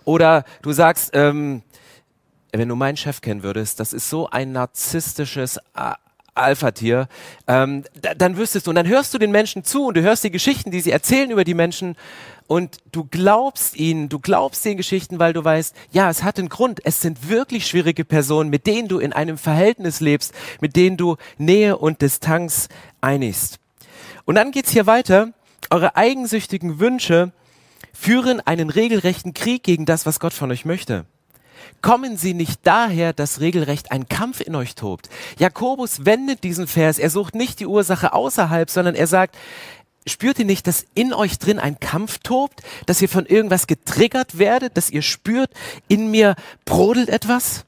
Oder 0.05 0.45
du 0.63 0.73
sagst, 0.73 1.11
ähm, 1.15 1.63
wenn 2.53 2.69
du 2.69 2.77
meinen 2.77 2.97
Chef 2.97 3.21
kennen 3.21 3.43
würdest, 3.43 3.81
das 3.81 3.93
ist 3.93 4.09
so 4.09 4.29
ein 4.29 4.53
narzisstisches 4.53 5.59
Alpha-Tier, 6.35 7.09
ähm, 7.47 7.85
da, 8.01 8.15
dann 8.15 8.37
wüsstest 8.37 8.67
du, 8.67 8.71
und 8.71 8.77
dann 8.77 8.87
hörst 8.87 9.13
du 9.15 9.19
den 9.19 9.31
Menschen 9.31 9.65
zu 9.65 9.87
und 9.87 9.97
du 9.97 10.03
hörst 10.03 10.25
die 10.25 10.31
Geschichten, 10.31 10.71
die 10.71 10.81
sie 10.81 10.91
erzählen 10.91 11.31
über 11.31 11.45
die 11.45 11.55
Menschen 11.55 11.97
und 12.47 12.79
du 12.91 13.05
glaubst 13.05 13.77
ihnen, 13.77 14.09
du 14.09 14.19
glaubst 14.19 14.65
den 14.65 14.77
Geschichten, 14.77 15.21
weil 15.21 15.33
du 15.33 15.45
weißt, 15.45 15.73
ja, 15.93 16.11
es 16.11 16.25
hat 16.25 16.37
einen 16.39 16.49
Grund. 16.49 16.81
Es 16.85 17.01
sind 17.01 17.29
wirklich 17.29 17.67
schwierige 17.67 18.05
Personen, 18.05 18.51
mit 18.51 18.67
denen 18.67 18.89
du 18.89 18.99
in 18.99 19.13
einem 19.13 19.39
Verhältnis 19.39 20.01
lebst, 20.01 20.35
mit 20.61 20.75
denen 20.75 20.97
du 20.97 21.17
Nähe 21.39 21.79
und 21.79 22.03
Distanz 22.03 22.69
einigst. 23.01 23.61
Und 24.25 24.35
dann 24.35 24.51
geht's 24.51 24.73
hier 24.73 24.87
weiter. 24.87 25.33
Eure 25.71 25.95
eigensüchtigen 25.95 26.81
Wünsche 26.81 27.31
führen 27.93 28.41
einen 28.41 28.71
regelrechten 28.71 29.33
Krieg 29.33 29.63
gegen 29.63 29.87
das, 29.87 30.05
was 30.05 30.19
Gott 30.19 30.33
von 30.33 30.51
euch 30.51 30.65
möchte 30.65 31.05
kommen 31.83 32.17
sie 32.17 32.35
nicht 32.35 32.61
daher, 32.65 33.12
dass 33.12 33.41
regelrecht 33.41 33.93
ein 33.93 34.09
Kampf 34.09 34.41
in 34.41 34.55
euch 34.55 34.75
tobt. 34.75 35.09
Jakobus 35.39 36.05
wendet 36.05 36.45
diesen 36.45 36.67
Vers, 36.67 36.99
er 36.99 37.11
sucht 37.11 37.35
nicht 37.35 37.61
die 37.61 37.67
Ursache 37.67 38.12
außerhalb, 38.12 38.71
sondern 38.71 38.95
er 38.95 39.07
sagt, 39.07 39.37
spürt 40.07 40.39
ihr 40.39 40.45
nicht, 40.45 40.67
dass 40.67 40.85
in 40.95 41.12
euch 41.12 41.39
drin 41.39 41.59
ein 41.59 41.81
Kampf 41.81 42.19
tobt, 42.19 42.62
dass 42.87 43.03
ihr 43.03 43.09
von 43.09 43.27
irgendwas 43.27 43.67
getriggert 43.67 44.39
werdet, 44.39 44.77
dass 44.77 44.91
ihr 44.91 45.03
spürt, 45.03 45.50
in 45.89 46.11
mir 46.11 46.37
brodelt 46.65 47.09
etwas? 47.09 47.65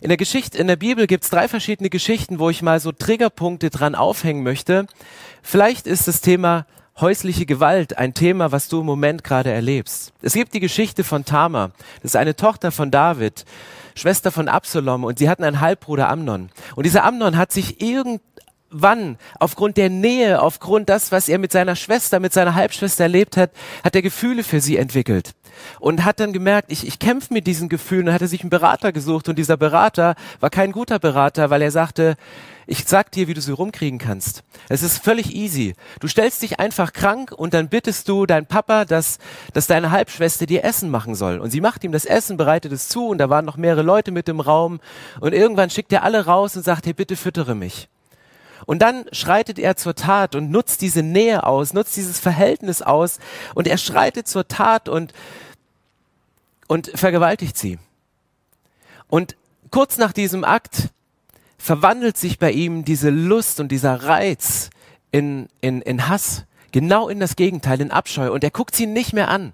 In 0.00 0.08
der 0.08 0.18
Geschichte, 0.18 0.58
in 0.58 0.66
der 0.66 0.76
Bibel 0.76 1.06
gibt's 1.06 1.30
drei 1.30 1.48
verschiedene 1.48 1.88
Geschichten, 1.88 2.38
wo 2.38 2.50
ich 2.50 2.62
mal 2.62 2.80
so 2.80 2.92
Triggerpunkte 2.92 3.70
dran 3.70 3.94
aufhängen 3.94 4.42
möchte. 4.42 4.86
Vielleicht 5.42 5.86
ist 5.86 6.06
das 6.08 6.20
Thema 6.20 6.66
häusliche 7.00 7.46
Gewalt 7.46 7.98
ein 7.98 8.14
Thema, 8.14 8.52
was 8.52 8.68
du 8.68 8.80
im 8.80 8.86
Moment 8.86 9.24
gerade 9.24 9.50
erlebst. 9.50 10.12
Es 10.22 10.34
gibt 10.34 10.54
die 10.54 10.60
Geschichte 10.60 11.04
von 11.04 11.24
Tama. 11.24 11.70
Das 12.02 12.12
ist 12.12 12.16
eine 12.16 12.36
Tochter 12.36 12.70
von 12.70 12.90
David, 12.90 13.44
Schwester 13.94 14.30
von 14.30 14.48
Absalom 14.48 15.04
und 15.04 15.18
sie 15.18 15.28
hatten 15.28 15.44
einen 15.44 15.60
Halbbruder 15.60 16.08
Amnon. 16.08 16.50
Und 16.76 16.84
dieser 16.84 17.04
Amnon 17.04 17.36
hat 17.36 17.52
sich 17.52 17.80
irgendwann 17.80 19.18
aufgrund 19.40 19.76
der 19.76 19.90
Nähe, 19.90 20.40
aufgrund 20.40 20.88
das, 20.88 21.10
was 21.12 21.28
er 21.28 21.38
mit 21.38 21.52
seiner 21.52 21.76
Schwester, 21.76 22.20
mit 22.20 22.32
seiner 22.32 22.54
Halbschwester 22.54 23.04
erlebt 23.04 23.36
hat, 23.36 23.50
hat 23.82 23.96
er 23.96 24.02
Gefühle 24.02 24.44
für 24.44 24.60
sie 24.60 24.76
entwickelt 24.76 25.34
und 25.80 26.04
hat 26.04 26.20
dann 26.20 26.32
gemerkt, 26.32 26.70
ich, 26.70 26.86
ich 26.86 26.98
kämpfe 26.98 27.32
mit 27.32 27.46
diesen 27.46 27.68
Gefühlen 27.68 28.08
und 28.08 28.14
hat 28.14 28.22
er 28.22 28.28
sich 28.28 28.42
einen 28.42 28.50
Berater 28.50 28.92
gesucht 28.92 29.28
und 29.28 29.38
dieser 29.38 29.56
Berater 29.56 30.14
war 30.40 30.50
kein 30.50 30.72
guter 30.72 30.98
Berater, 30.98 31.50
weil 31.50 31.62
er 31.62 31.70
sagte, 31.70 32.16
ich 32.66 32.84
sag 32.86 33.10
dir, 33.12 33.28
wie 33.28 33.34
du 33.34 33.40
sie 33.40 33.52
rumkriegen 33.52 33.98
kannst. 33.98 34.42
Es 34.68 34.82
ist 34.82 35.02
völlig 35.02 35.34
easy. 35.34 35.74
Du 36.00 36.08
stellst 36.08 36.40
dich 36.42 36.60
einfach 36.60 36.92
krank 36.92 37.32
und 37.32 37.52
dann 37.52 37.68
bittest 37.68 38.08
du 38.08 38.26
deinen 38.26 38.46
Papa, 38.46 38.84
dass, 38.84 39.18
dass 39.52 39.66
deine 39.66 39.90
Halbschwester 39.90 40.46
dir 40.46 40.64
Essen 40.64 40.90
machen 40.90 41.14
soll. 41.14 41.38
Und 41.38 41.50
sie 41.50 41.60
macht 41.60 41.84
ihm 41.84 41.92
das 41.92 42.06
Essen, 42.06 42.36
bereitet 42.36 42.72
es 42.72 42.88
zu 42.88 43.08
und 43.08 43.18
da 43.18 43.28
waren 43.28 43.44
noch 43.44 43.56
mehrere 43.56 43.82
Leute 43.82 44.12
mit 44.12 44.28
im 44.28 44.40
Raum 44.40 44.80
und 45.20 45.34
irgendwann 45.34 45.70
schickt 45.70 45.92
er 45.92 46.04
alle 46.04 46.24
raus 46.24 46.56
und 46.56 46.64
sagt, 46.64 46.86
hey, 46.86 46.94
bitte 46.94 47.16
füttere 47.16 47.54
mich. 47.54 47.88
Und 48.66 48.80
dann 48.80 49.04
schreitet 49.12 49.58
er 49.58 49.76
zur 49.76 49.94
Tat 49.94 50.34
und 50.34 50.50
nutzt 50.50 50.80
diese 50.80 51.02
Nähe 51.02 51.44
aus, 51.44 51.74
nutzt 51.74 51.96
dieses 51.96 52.18
Verhältnis 52.18 52.80
aus 52.80 53.18
und 53.54 53.66
er 53.66 53.76
schreitet 53.76 54.26
zur 54.26 54.48
Tat 54.48 54.88
und, 54.88 55.12
und 56.66 56.90
vergewaltigt 56.94 57.56
sie. 57.56 57.78
Und 59.08 59.36
kurz 59.70 59.98
nach 59.98 60.12
diesem 60.12 60.44
Akt 60.44 60.90
verwandelt 61.58 62.16
sich 62.16 62.38
bei 62.38 62.50
ihm 62.52 62.84
diese 62.84 63.10
Lust 63.10 63.60
und 63.60 63.70
dieser 63.72 64.04
Reiz 64.04 64.70
in, 65.12 65.48
in, 65.60 65.80
in 65.82 66.08
Hass, 66.08 66.44
genau 66.72 67.08
in 67.08 67.20
das 67.20 67.36
Gegenteil, 67.36 67.80
in 67.80 67.90
Abscheu. 67.90 68.32
Und 68.32 68.44
er 68.44 68.50
guckt 68.50 68.74
sie 68.76 68.86
nicht 68.86 69.12
mehr 69.12 69.28
an. 69.28 69.52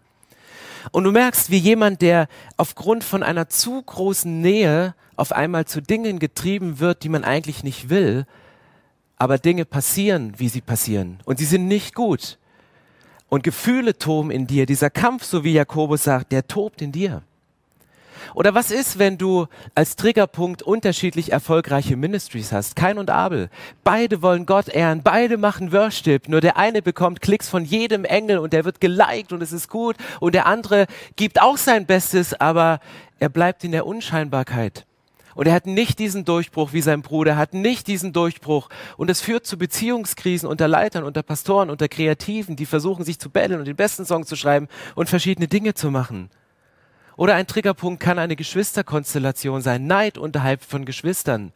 Und 0.93 1.05
du 1.05 1.13
merkst, 1.13 1.51
wie 1.51 1.59
jemand, 1.59 2.03
der 2.03 2.27
aufgrund 2.57 3.05
von 3.05 3.23
einer 3.23 3.49
zu 3.49 3.83
großen 3.83 4.41
Nähe 4.41 4.95
auf 5.17 5.33
einmal 5.33 5.67
zu 5.67 5.81
Dingen 5.83 6.19
getrieben 6.19 6.81
wird, 6.81 7.05
die 7.05 7.11
man 7.11 7.25
eigentlich 7.25 7.63
nicht 7.63 7.91
will, 7.91 8.27
aber 9.17 9.37
Dinge 9.37 9.67
passieren, 9.67 10.33
wie 10.39 10.49
sie 10.49 10.63
passieren. 10.63 11.21
Und 11.27 11.39
sie 11.39 11.45
sind 11.45 11.69
nicht 11.69 11.95
gut. 11.95 12.39
Und 13.31 13.43
Gefühle 13.45 13.97
toben 13.97 14.31
in 14.31 14.47
dir. 14.47 14.67
Dieser 14.67 14.91
Kampf, 14.91 15.25
so 15.25 15.45
wie 15.45 15.55
Jakobus 15.55 16.05
sagt, 16.05 16.33
der 16.33 16.47
tobt 16.47 16.83
in 16.83 16.93
dir. 16.93 17.23
Oder 18.35 18.55
was 18.55 18.71
ist, 18.71 18.99
wenn 18.99 19.19
du 19.19 19.47
als 19.75 19.97
Triggerpunkt 19.97 20.63
unterschiedlich 20.63 21.33
erfolgreiche 21.33 21.97
Ministries 21.97 22.53
hast? 22.53 22.77
Kain 22.77 22.99
und 22.99 23.11
Abel. 23.11 23.49
Beide 23.83 24.21
wollen 24.23 24.47
Gott 24.47 24.69
ehren, 24.69 25.03
beide 25.03 25.37
machen 25.37 25.73
Worship. 25.73 26.29
Nur 26.29 26.41
der 26.41 26.57
eine 26.57 26.83
bekommt 26.83 27.23
Klicks 27.23 27.49
von 27.49 27.65
jedem 27.65 28.05
Engel 28.05 28.39
und 28.39 28.53
der 28.53 28.65
wird 28.65 28.81
geliked 28.81 29.33
und 29.33 29.43
es 29.43 29.53
ist 29.53 29.69
gut. 29.69 29.97
Und 30.21 30.35
der 30.35 30.47
andere 30.47 30.87
gibt 31.17 31.41
auch 31.41 31.57
sein 31.57 31.87
Bestes, 31.87 32.35
aber 32.35 32.81
er 33.19 33.29
bleibt 33.29 33.65
in 33.65 33.73
der 33.73 33.87
Unscheinbarkeit. 33.87 34.87
Und 35.41 35.47
er 35.47 35.55
hat 35.55 35.65
nicht 35.65 35.99
diesen 35.99 36.27
Durchbruch 36.27 36.75
wie 36.75 36.83
sein 36.83 37.01
Bruder, 37.01 37.39
hat 37.39 37.55
nicht 37.55 37.87
diesen 37.87 38.13
Durchbruch. 38.13 38.69
Und 38.99 39.09
es 39.09 39.23
führt 39.23 39.47
zu 39.47 39.57
Beziehungskrisen 39.57 40.47
unter 40.47 40.69
Leitern, 40.69 41.03
unter 41.03 41.23
Pastoren, 41.23 41.71
unter 41.71 41.89
Kreativen, 41.89 42.57
die 42.57 42.67
versuchen, 42.67 43.07
sich 43.07 43.19
zu 43.19 43.31
betteln 43.31 43.59
und 43.59 43.65
den 43.65 43.75
besten 43.75 44.05
Song 44.05 44.27
zu 44.27 44.37
schreiben 44.37 44.69
und 44.97 45.09
verschiedene 45.09 45.49
Dinge 45.49 45.73
zu 45.73 45.91
machen. 45.91 46.29
Oder 47.17 47.37
ein 47.37 47.47
Triggerpunkt 47.47 48.03
kann 48.03 48.19
eine 48.19 48.37
Geschwisterkonstellation 48.37 49.63
sein, 49.63 49.87
Neid 49.87 50.19
unterhalb 50.19 50.63
von 50.63 50.85
Geschwistern. 50.85 51.53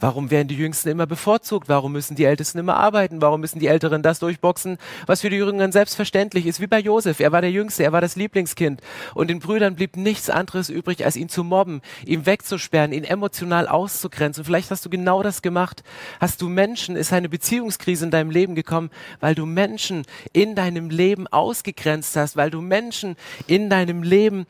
Warum 0.00 0.30
werden 0.30 0.48
die 0.48 0.56
Jüngsten 0.56 0.88
immer 0.88 1.06
bevorzugt? 1.06 1.68
Warum 1.68 1.92
müssen 1.92 2.14
die 2.14 2.24
Ältesten 2.24 2.58
immer 2.58 2.76
arbeiten? 2.76 3.22
Warum 3.22 3.40
müssen 3.40 3.58
die 3.58 3.66
Älteren 3.66 4.02
das 4.02 4.18
durchboxen, 4.18 4.78
was 5.06 5.20
für 5.20 5.30
die 5.30 5.36
Jüngeren 5.36 5.72
selbstverständlich 5.72 6.46
ist? 6.46 6.60
Wie 6.60 6.66
bei 6.66 6.78
Josef. 6.78 7.20
Er 7.20 7.32
war 7.32 7.40
der 7.40 7.50
Jüngste, 7.50 7.84
er 7.84 7.92
war 7.92 8.00
das 8.00 8.16
Lieblingskind. 8.16 8.80
Und 9.14 9.28
den 9.28 9.38
Brüdern 9.38 9.74
blieb 9.74 9.96
nichts 9.96 10.30
anderes 10.30 10.68
übrig, 10.68 11.04
als 11.04 11.16
ihn 11.16 11.28
zu 11.28 11.44
mobben, 11.44 11.80
ihn 12.04 12.26
wegzusperren, 12.26 12.92
ihn 12.92 13.04
emotional 13.04 13.68
auszugrenzen. 13.68 14.44
Vielleicht 14.44 14.70
hast 14.70 14.84
du 14.84 14.90
genau 14.90 15.22
das 15.22 15.42
gemacht. 15.42 15.82
Hast 16.20 16.42
du 16.42 16.48
Menschen, 16.48 16.96
ist 16.96 17.12
eine 17.12 17.28
Beziehungskrise 17.28 18.04
in 18.04 18.10
deinem 18.10 18.30
Leben 18.30 18.54
gekommen, 18.54 18.90
weil 19.20 19.34
du 19.34 19.46
Menschen 19.46 20.04
in 20.32 20.54
deinem 20.54 20.90
Leben 20.90 21.26
ausgegrenzt 21.26 22.16
hast, 22.16 22.36
weil 22.36 22.50
du 22.50 22.60
Menschen 22.60 23.16
in 23.46 23.70
deinem 23.70 24.02
Leben 24.02 24.46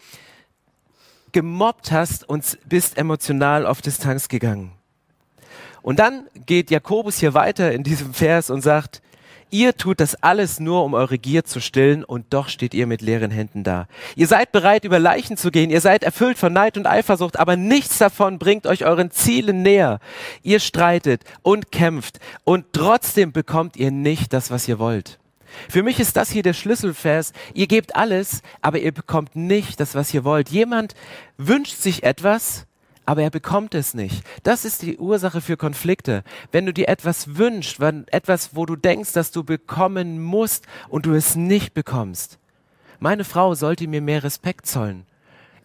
gemobbt 1.33 1.91
hast 1.93 2.27
und 2.29 2.59
bist 2.67 2.97
emotional 2.97 3.67
auf 3.67 3.83
Distanz 3.83 4.29
gegangen. 4.29 4.73
Und 5.85 5.99
dann 5.99 6.27
geht 6.47 6.71
Jakobus 6.71 7.19
hier 7.19 7.35
weiter 7.35 7.71
in 7.71 7.83
diesem 7.83 8.15
Vers 8.15 8.49
und 8.49 8.63
sagt, 8.63 9.03
Ihr 9.51 9.77
tut 9.77 10.01
das 10.01 10.17
alles 10.21 10.59
nur, 10.59 10.83
um 10.83 10.95
eure 10.95 11.17
Gier 11.17 11.45
zu 11.45 11.61
stillen, 11.61 12.03
und 12.03 12.27
doch 12.31 12.49
steht 12.49 12.75
ihr 12.75 12.89
mit 12.89 13.03
leeren 13.03 13.31
Händen 13.31 13.63
da. 13.63 13.87
Ihr 14.17 14.27
seid 14.27 14.51
bereit, 14.51 14.85
über 14.85 14.99
Leichen 14.99 15.37
zu 15.37 15.53
gehen, 15.53 15.71
ihr 15.71 15.81
seid 15.81 16.03
erfüllt 16.03 16.39
von 16.39 16.53
Neid 16.53 16.77
und 16.77 16.89
Eifersucht, 16.89 17.39
aber 17.39 17.55
nichts 17.55 17.99
davon 17.99 18.41
bringt 18.41 18.67
euch 18.67 18.85
euren 18.85 19.13
Zielen 19.13 19.63
näher. 19.63 20.01
Ihr 20.43 20.59
streitet 20.59 21.23
und 21.43 21.71
kämpft, 21.71 22.19
und 22.43 22.65
trotzdem 22.73 23.31
bekommt 23.31 23.77
ihr 23.77 23.93
nicht 23.93 24.33
das, 24.33 24.51
was 24.51 24.67
ihr 24.67 24.81
wollt. 24.81 25.21
Für 25.69 25.85
mich 25.85 26.01
ist 26.01 26.17
das 26.17 26.31
hier 26.31 26.43
der 26.43 26.55
Schlüsselvers. 26.55 27.33
Ihr 27.53 27.69
gebt 27.69 27.95
alles, 27.95 28.43
aber 28.61 28.81
ihr 28.81 28.91
bekommt 28.91 29.37
nicht 29.37 29.79
das, 29.79 29.95
was 29.95 30.13
ihr 30.13 30.25
wollt. 30.25 30.49
Jemand 30.49 30.95
wünscht 31.37 31.77
sich 31.77 32.03
etwas, 32.03 32.67
aber 33.07 33.23
er 33.23 33.31
bekommt 33.31 33.75
es 33.75 33.95
nicht. 33.95 34.25
Das 34.43 34.65
ist 34.65 34.83
die 34.83 34.99
Ursache 34.99 35.41
für 35.41 35.57
Konflikte. 35.57 36.25
Wenn 36.53 36.67
du 36.67 36.73
dir 36.73 36.89
etwas 36.89 37.37
wünschst, 37.37 37.81
wenn 37.81 38.07
etwas, 38.09 38.57
wo 38.57 38.67
du 38.67 38.77
denkst, 38.77 39.13
dass 39.13 39.31
du 39.31 39.45
bekommen 39.45 40.23
musst 40.23 40.67
und 40.89 41.07
du 41.07 41.15
es 41.15 41.37
nicht 41.37 41.75
bekommst. 41.75 42.39
Meine 42.99 43.25
Frau 43.25 43.55
sollte 43.55 43.87
mir 43.87 44.01
mehr 44.01 44.23
Respekt 44.25 44.67
zollen. 44.67 45.05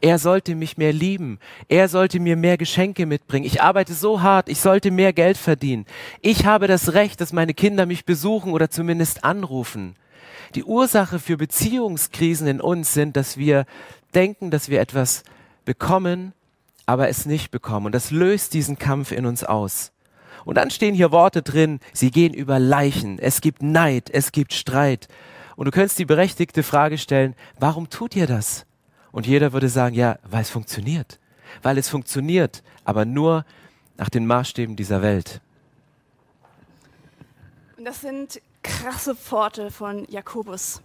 Er 0.01 0.17
sollte 0.17 0.55
mich 0.55 0.77
mehr 0.77 0.93
lieben. 0.93 1.39
Er 1.67 1.89
sollte 1.89 2.19
mir 2.19 2.37
mehr 2.37 2.57
Geschenke 2.57 3.05
mitbringen. 3.05 3.45
Ich 3.45 3.61
arbeite 3.61 3.93
so 3.93 4.21
hart. 4.21 4.47
Ich 4.47 4.61
sollte 4.61 4.91
mehr 4.91 5.11
Geld 5.11 5.37
verdienen. 5.37 5.85
Ich 6.21 6.45
habe 6.45 6.67
das 6.67 6.93
Recht, 6.93 7.19
dass 7.19 7.33
meine 7.33 7.53
Kinder 7.53 7.85
mich 7.85 8.05
besuchen 8.05 8.53
oder 8.53 8.69
zumindest 8.69 9.23
anrufen. 9.23 9.95
Die 10.55 10.63
Ursache 10.63 11.19
für 11.19 11.37
Beziehungskrisen 11.37 12.47
in 12.47 12.61
uns 12.61 12.93
sind, 12.93 13.17
dass 13.17 13.37
wir 13.37 13.65
denken, 14.15 14.51
dass 14.51 14.69
wir 14.69 14.79
etwas 14.79 15.23
bekommen, 15.65 16.33
aber 16.89 17.07
es 17.07 17.27
nicht 17.27 17.51
bekommen. 17.51 17.85
Und 17.85 17.91
das 17.93 18.09
löst 18.09 18.55
diesen 18.55 18.79
Kampf 18.79 19.11
in 19.11 19.27
uns 19.27 19.43
aus. 19.43 19.91
Und 20.43 20.55
dann 20.55 20.71
stehen 20.71 20.95
hier 20.95 21.11
Worte 21.11 21.43
drin, 21.43 21.79
sie 21.93 22.09
gehen 22.09 22.33
über 22.33 22.57
Leichen. 22.57 23.19
Es 23.19 23.41
gibt 23.41 23.61
Neid, 23.61 24.09
es 24.09 24.31
gibt 24.31 24.53
Streit. 24.53 25.07
Und 25.55 25.65
du 25.65 25.71
könntest 25.71 25.99
die 25.99 26.05
berechtigte 26.05 26.63
Frage 26.63 26.97
stellen, 26.97 27.35
warum 27.59 27.91
tut 27.91 28.15
ihr 28.15 28.25
das? 28.25 28.65
Und 29.11 29.27
jeder 29.27 29.53
würde 29.53 29.69
sagen, 29.69 29.95
ja, 29.95 30.17
weil 30.23 30.41
es 30.41 30.49
funktioniert. 30.49 31.19
Weil 31.61 31.77
es 31.77 31.89
funktioniert, 31.89 32.63
aber 32.85 33.05
nur 33.05 33.45
nach 33.97 34.09
den 34.09 34.25
Maßstäben 34.25 34.75
dieser 34.75 35.03
Welt. 35.03 35.41
Und 37.77 37.85
das 37.85 38.01
sind 38.01 38.41
krasse 38.63 39.15
Worte 39.29 39.69
von 39.69 40.07
Jakobus, 40.09 40.81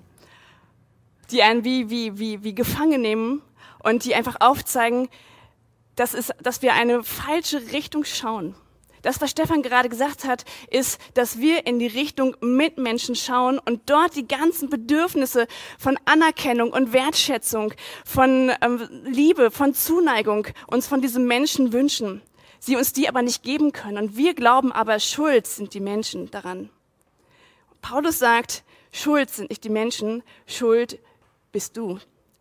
die 1.30 1.42
einen 1.42 1.64
wie, 1.64 1.88
wie, 1.88 2.18
wie, 2.18 2.44
wie 2.44 2.54
gefangen 2.54 3.00
nehmen 3.00 3.40
und 3.82 4.04
die 4.04 4.14
einfach 4.14 4.36
aufzeigen, 4.40 5.08
dass, 5.96 6.14
es, 6.14 6.32
dass 6.42 6.62
wir 6.62 6.74
eine 6.74 7.02
falsche 7.02 7.72
Richtung 7.72 8.04
schauen. 8.04 8.54
Das, 9.04 9.20
was 9.20 9.32
Stefan 9.32 9.62
gerade 9.62 9.90
gesagt 9.90 10.24
hat, 10.24 10.46
ist, 10.70 10.98
dass 11.12 11.38
wir 11.38 11.66
in 11.66 11.78
die 11.78 11.86
Richtung 11.86 12.36
Mitmenschen 12.40 13.14
schauen 13.14 13.58
und 13.58 13.82
dort 13.90 14.16
die 14.16 14.26
ganzen 14.26 14.70
Bedürfnisse 14.70 15.46
von 15.78 15.98
Anerkennung 16.06 16.72
und 16.72 16.94
Wertschätzung, 16.94 17.74
von 18.06 18.50
ähm, 18.62 18.88
Liebe, 19.04 19.50
von 19.50 19.74
Zuneigung 19.74 20.46
uns 20.68 20.86
von 20.86 21.02
diesem 21.02 21.26
Menschen 21.26 21.74
wünschen. 21.74 22.22
sie 22.64 22.76
uns 22.76 22.94
die 22.94 23.08
aber 23.08 23.20
nicht 23.20 23.42
geben 23.42 23.72
können. 23.72 23.98
Und 23.98 24.16
wir 24.16 24.34
glauben 24.34 24.72
aber, 24.72 24.98
schuld 24.98 25.46
sind 25.46 25.74
die 25.74 25.80
Menschen 25.80 26.30
daran. 26.30 26.70
Paulus 27.82 28.18
sagt, 28.18 28.64
schuld 28.90 29.28
sind 29.28 29.50
nicht 29.50 29.64
die 29.64 29.68
Menschen, 29.68 30.22
schuld 30.46 30.98
bist 31.52 31.76
du. 31.76 31.98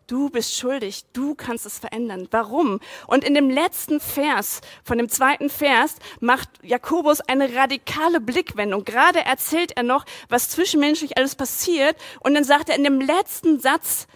Du 0.07 0.29
bist 0.29 0.55
schuldig, 0.55 1.05
du 1.13 1.33
kannst 1.33 1.65
es 1.65 1.79
verändern. 1.79 2.27
Warum? 2.31 2.81
Und 3.07 3.23
in 3.23 3.33
dem 3.33 3.49
letzten 3.49 4.01
Vers, 4.01 4.59
von 4.83 4.97
dem 4.97 5.07
zweiten 5.07 5.49
Vers, 5.49 5.95
macht 6.19 6.49
Jakobus 6.61 7.21
eine 7.21 7.55
radikale 7.55 8.19
Blickwendung. 8.19 8.83
Gerade 8.83 9.23
erzählt 9.23 9.77
er 9.77 9.83
noch, 9.83 10.05
was 10.27 10.49
zwischenmenschlich 10.49 11.17
alles 11.17 11.35
passiert. 11.35 11.95
Und 12.19 12.33
dann 12.33 12.43
sagt 12.43 12.69
er 12.69 12.75
in 12.75 12.83
dem 12.83 12.99
letzten 12.99 13.59
Satz, 13.59 14.07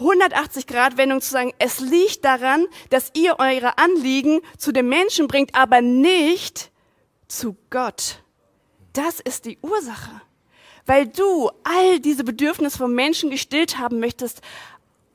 180 0.00 0.66
Grad 0.66 0.96
Wendung 0.96 1.20
zu 1.20 1.30
sagen, 1.30 1.52
es 1.58 1.80
liegt 1.80 2.24
daran, 2.24 2.66
dass 2.90 3.10
ihr 3.14 3.38
eure 3.38 3.78
Anliegen 3.78 4.40
zu 4.56 4.72
den 4.72 4.88
Menschen 4.88 5.28
bringt, 5.28 5.54
aber 5.54 5.80
nicht 5.80 6.70
zu 7.28 7.56
Gott. 7.70 8.22
Das 8.92 9.20
ist 9.20 9.44
die 9.44 9.58
Ursache 9.62 10.22
weil 10.88 11.06
du 11.06 11.50
all 11.64 12.00
diese 12.00 12.24
Bedürfnisse 12.24 12.78
von 12.78 12.94
Menschen 12.94 13.30
gestillt 13.30 13.78
haben 13.78 14.00
möchtest, 14.00 14.40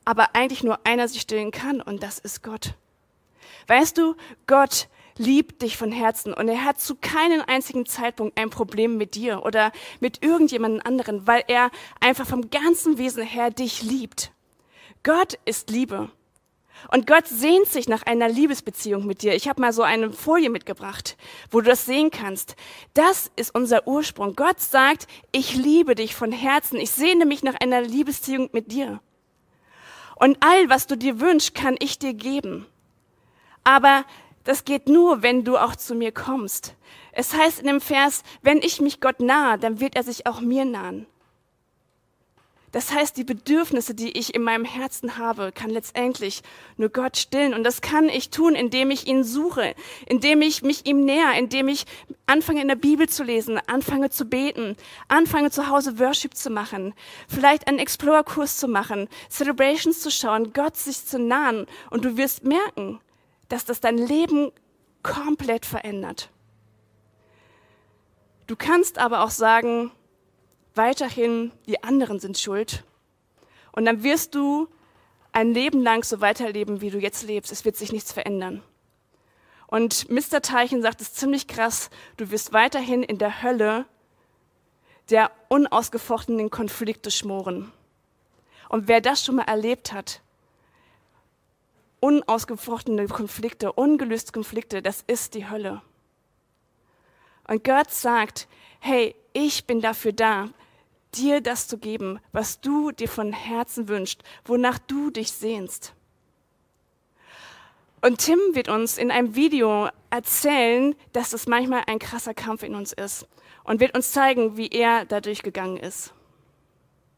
aber 0.04 0.34
eigentlich 0.34 0.62
nur 0.62 0.78
einer 0.86 1.08
sie 1.08 1.18
stillen 1.18 1.50
kann 1.50 1.80
und 1.80 2.02
das 2.02 2.20
ist 2.20 2.42
Gott. 2.42 2.74
Weißt 3.66 3.98
du, 3.98 4.14
Gott 4.46 4.88
liebt 5.18 5.62
dich 5.62 5.76
von 5.76 5.90
Herzen 5.90 6.32
und 6.32 6.48
er 6.48 6.64
hat 6.64 6.80
zu 6.80 6.94
keinem 6.94 7.42
einzigen 7.46 7.86
Zeitpunkt 7.86 8.38
ein 8.38 8.50
Problem 8.50 8.96
mit 8.96 9.16
dir 9.16 9.44
oder 9.44 9.72
mit 9.98 10.22
irgendjemandem 10.22 10.82
anderen, 10.84 11.26
weil 11.26 11.42
er 11.48 11.70
einfach 12.00 12.26
vom 12.26 12.50
ganzen 12.50 12.96
Wesen 12.96 13.24
her 13.24 13.50
dich 13.50 13.82
liebt. 13.82 14.30
Gott 15.02 15.38
ist 15.44 15.70
Liebe. 15.70 16.08
Und 16.90 17.06
Gott 17.06 17.26
sehnt 17.26 17.66
sich 17.66 17.88
nach 17.88 18.02
einer 18.02 18.28
Liebesbeziehung 18.28 19.06
mit 19.06 19.22
dir. 19.22 19.34
Ich 19.34 19.48
habe 19.48 19.60
mal 19.60 19.72
so 19.72 19.82
eine 19.82 20.12
Folie 20.12 20.50
mitgebracht, 20.50 21.16
wo 21.50 21.60
du 21.60 21.68
das 21.70 21.86
sehen 21.86 22.10
kannst. 22.10 22.56
Das 22.92 23.30
ist 23.36 23.54
unser 23.54 23.86
Ursprung. 23.86 24.36
Gott 24.36 24.60
sagt, 24.60 25.06
ich 25.32 25.54
liebe 25.54 25.94
dich 25.94 26.14
von 26.14 26.32
Herzen. 26.32 26.78
Ich 26.78 26.90
sehne 26.90 27.26
mich 27.26 27.42
nach 27.42 27.54
einer 27.60 27.80
Liebesbeziehung 27.80 28.50
mit 28.52 28.70
dir. 28.70 29.00
Und 30.16 30.36
all, 30.40 30.68
was 30.68 30.86
du 30.86 30.96
dir 30.96 31.20
wünschst, 31.20 31.54
kann 31.54 31.76
ich 31.78 31.98
dir 31.98 32.14
geben. 32.14 32.66
Aber 33.64 34.04
das 34.44 34.64
geht 34.64 34.88
nur, 34.88 35.22
wenn 35.22 35.42
du 35.42 35.56
auch 35.56 35.74
zu 35.74 35.94
mir 35.94 36.12
kommst. 36.12 36.74
Es 37.12 37.34
heißt 37.34 37.60
in 37.60 37.66
dem 37.66 37.80
Vers, 37.80 38.22
wenn 38.42 38.58
ich 38.58 38.80
mich 38.80 39.00
Gott 39.00 39.20
nahe, 39.20 39.58
dann 39.58 39.80
wird 39.80 39.96
er 39.96 40.02
sich 40.02 40.26
auch 40.26 40.40
mir 40.40 40.64
nahen. 40.64 41.06
Das 42.74 42.92
heißt, 42.92 43.16
die 43.16 43.22
Bedürfnisse, 43.22 43.94
die 43.94 44.18
ich 44.18 44.34
in 44.34 44.42
meinem 44.42 44.64
Herzen 44.64 45.16
habe, 45.16 45.52
kann 45.52 45.70
letztendlich 45.70 46.42
nur 46.76 46.88
Gott 46.88 47.16
stillen. 47.16 47.54
Und 47.54 47.62
das 47.62 47.82
kann 47.82 48.08
ich 48.08 48.30
tun, 48.30 48.56
indem 48.56 48.90
ich 48.90 49.06
ihn 49.06 49.22
suche, 49.22 49.76
indem 50.06 50.42
ich 50.42 50.62
mich 50.62 50.84
ihm 50.84 51.04
näher, 51.04 51.34
indem 51.38 51.68
ich 51.68 51.86
anfange 52.26 52.60
in 52.60 52.66
der 52.66 52.74
Bibel 52.74 53.08
zu 53.08 53.22
lesen, 53.22 53.60
anfange 53.68 54.10
zu 54.10 54.24
beten, 54.24 54.76
anfange 55.06 55.52
zu 55.52 55.68
Hause 55.68 56.00
Worship 56.00 56.34
zu 56.34 56.50
machen, 56.50 56.94
vielleicht 57.28 57.68
einen 57.68 57.78
Explore-Kurs 57.78 58.56
zu 58.56 58.66
machen, 58.66 59.08
Celebrations 59.30 60.00
zu 60.00 60.10
schauen, 60.10 60.52
Gott 60.52 60.76
sich 60.76 61.06
zu 61.06 61.20
nahen. 61.20 61.66
Und 61.90 62.04
du 62.04 62.16
wirst 62.16 62.42
merken, 62.42 62.98
dass 63.50 63.64
das 63.64 63.78
dein 63.78 63.98
Leben 63.98 64.50
komplett 65.04 65.64
verändert. 65.64 66.28
Du 68.48 68.56
kannst 68.56 68.98
aber 68.98 69.22
auch 69.22 69.30
sagen, 69.30 69.92
weiterhin, 70.76 71.52
die 71.66 71.82
anderen 71.82 72.20
sind 72.20 72.38
schuld. 72.38 72.84
Und 73.72 73.84
dann 73.84 74.02
wirst 74.02 74.34
du 74.34 74.68
ein 75.32 75.52
Leben 75.52 75.82
lang 75.82 76.04
so 76.04 76.20
weiterleben, 76.20 76.80
wie 76.80 76.90
du 76.90 76.98
jetzt 76.98 77.24
lebst. 77.24 77.50
Es 77.50 77.64
wird 77.64 77.76
sich 77.76 77.92
nichts 77.92 78.12
verändern. 78.12 78.62
Und 79.66 80.08
Mr. 80.08 80.40
Teilchen 80.42 80.82
sagt 80.82 81.00
es 81.00 81.14
ziemlich 81.14 81.48
krass, 81.48 81.90
du 82.16 82.30
wirst 82.30 82.52
weiterhin 82.52 83.02
in 83.02 83.18
der 83.18 83.42
Hölle 83.42 83.86
der 85.10 85.30
unausgefochtenen 85.48 86.50
Konflikte 86.50 87.10
schmoren. 87.10 87.72
Und 88.68 88.88
wer 88.88 89.00
das 89.00 89.24
schon 89.24 89.36
mal 89.36 89.42
erlebt 89.42 89.92
hat, 89.92 90.20
unausgefochtene 92.00 93.08
Konflikte, 93.08 93.72
ungelöste 93.72 94.32
Konflikte, 94.32 94.82
das 94.82 95.02
ist 95.06 95.34
die 95.34 95.48
Hölle. 95.48 95.82
Und 97.48 97.64
Gott 97.64 97.90
sagt, 97.90 98.48
hey, 98.80 99.14
ich 99.32 99.66
bin 99.66 99.80
dafür 99.80 100.12
da, 100.12 100.50
dir 101.16 101.40
das 101.40 101.68
zu 101.68 101.78
geben, 101.78 102.20
was 102.32 102.60
du 102.60 102.92
dir 102.92 103.08
von 103.08 103.32
Herzen 103.32 103.88
wünschst, 103.88 104.22
wonach 104.44 104.78
du 104.78 105.10
dich 105.10 105.32
sehnst. 105.32 105.94
Und 108.00 108.18
Tim 108.18 108.38
wird 108.52 108.68
uns 108.68 108.98
in 108.98 109.10
einem 109.10 109.34
Video 109.34 109.88
erzählen, 110.10 110.94
dass 111.12 111.32
es 111.32 111.46
manchmal 111.46 111.84
ein 111.86 111.98
krasser 111.98 112.34
Kampf 112.34 112.62
in 112.62 112.74
uns 112.74 112.92
ist 112.92 113.26
und 113.64 113.80
wird 113.80 113.96
uns 113.96 114.12
zeigen, 114.12 114.56
wie 114.58 114.68
er 114.68 115.06
dadurch 115.06 115.42
gegangen 115.42 115.78
ist. 115.78 116.12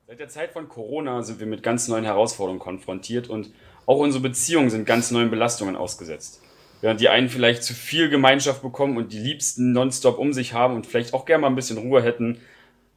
Seit 0.06 0.20
der 0.20 0.28
Zeit 0.28 0.52
von 0.52 0.68
Corona 0.68 1.22
sind 1.22 1.40
wir 1.40 1.48
mit 1.48 1.64
ganz 1.64 1.88
neuen 1.88 2.04
Herausforderungen 2.04 2.60
konfrontiert 2.60 3.28
und 3.28 3.50
auch 3.86 3.98
unsere 3.98 4.22
Beziehungen 4.22 4.70
sind 4.70 4.86
ganz 4.86 5.10
neuen 5.10 5.30
Belastungen 5.30 5.74
ausgesetzt. 5.74 6.40
Während 6.80 7.00
die 7.00 7.08
einen 7.08 7.28
vielleicht 7.28 7.64
zu 7.64 7.74
viel 7.74 8.08
Gemeinschaft 8.08 8.62
bekommen 8.62 8.96
und 8.96 9.12
die 9.12 9.18
Liebsten 9.18 9.72
nonstop 9.72 10.18
um 10.18 10.32
sich 10.32 10.52
haben 10.52 10.76
und 10.76 10.86
vielleicht 10.86 11.14
auch 11.14 11.24
gerne 11.24 11.42
mal 11.42 11.48
ein 11.48 11.56
bisschen 11.56 11.78
Ruhe 11.78 12.02
hätten, 12.02 12.40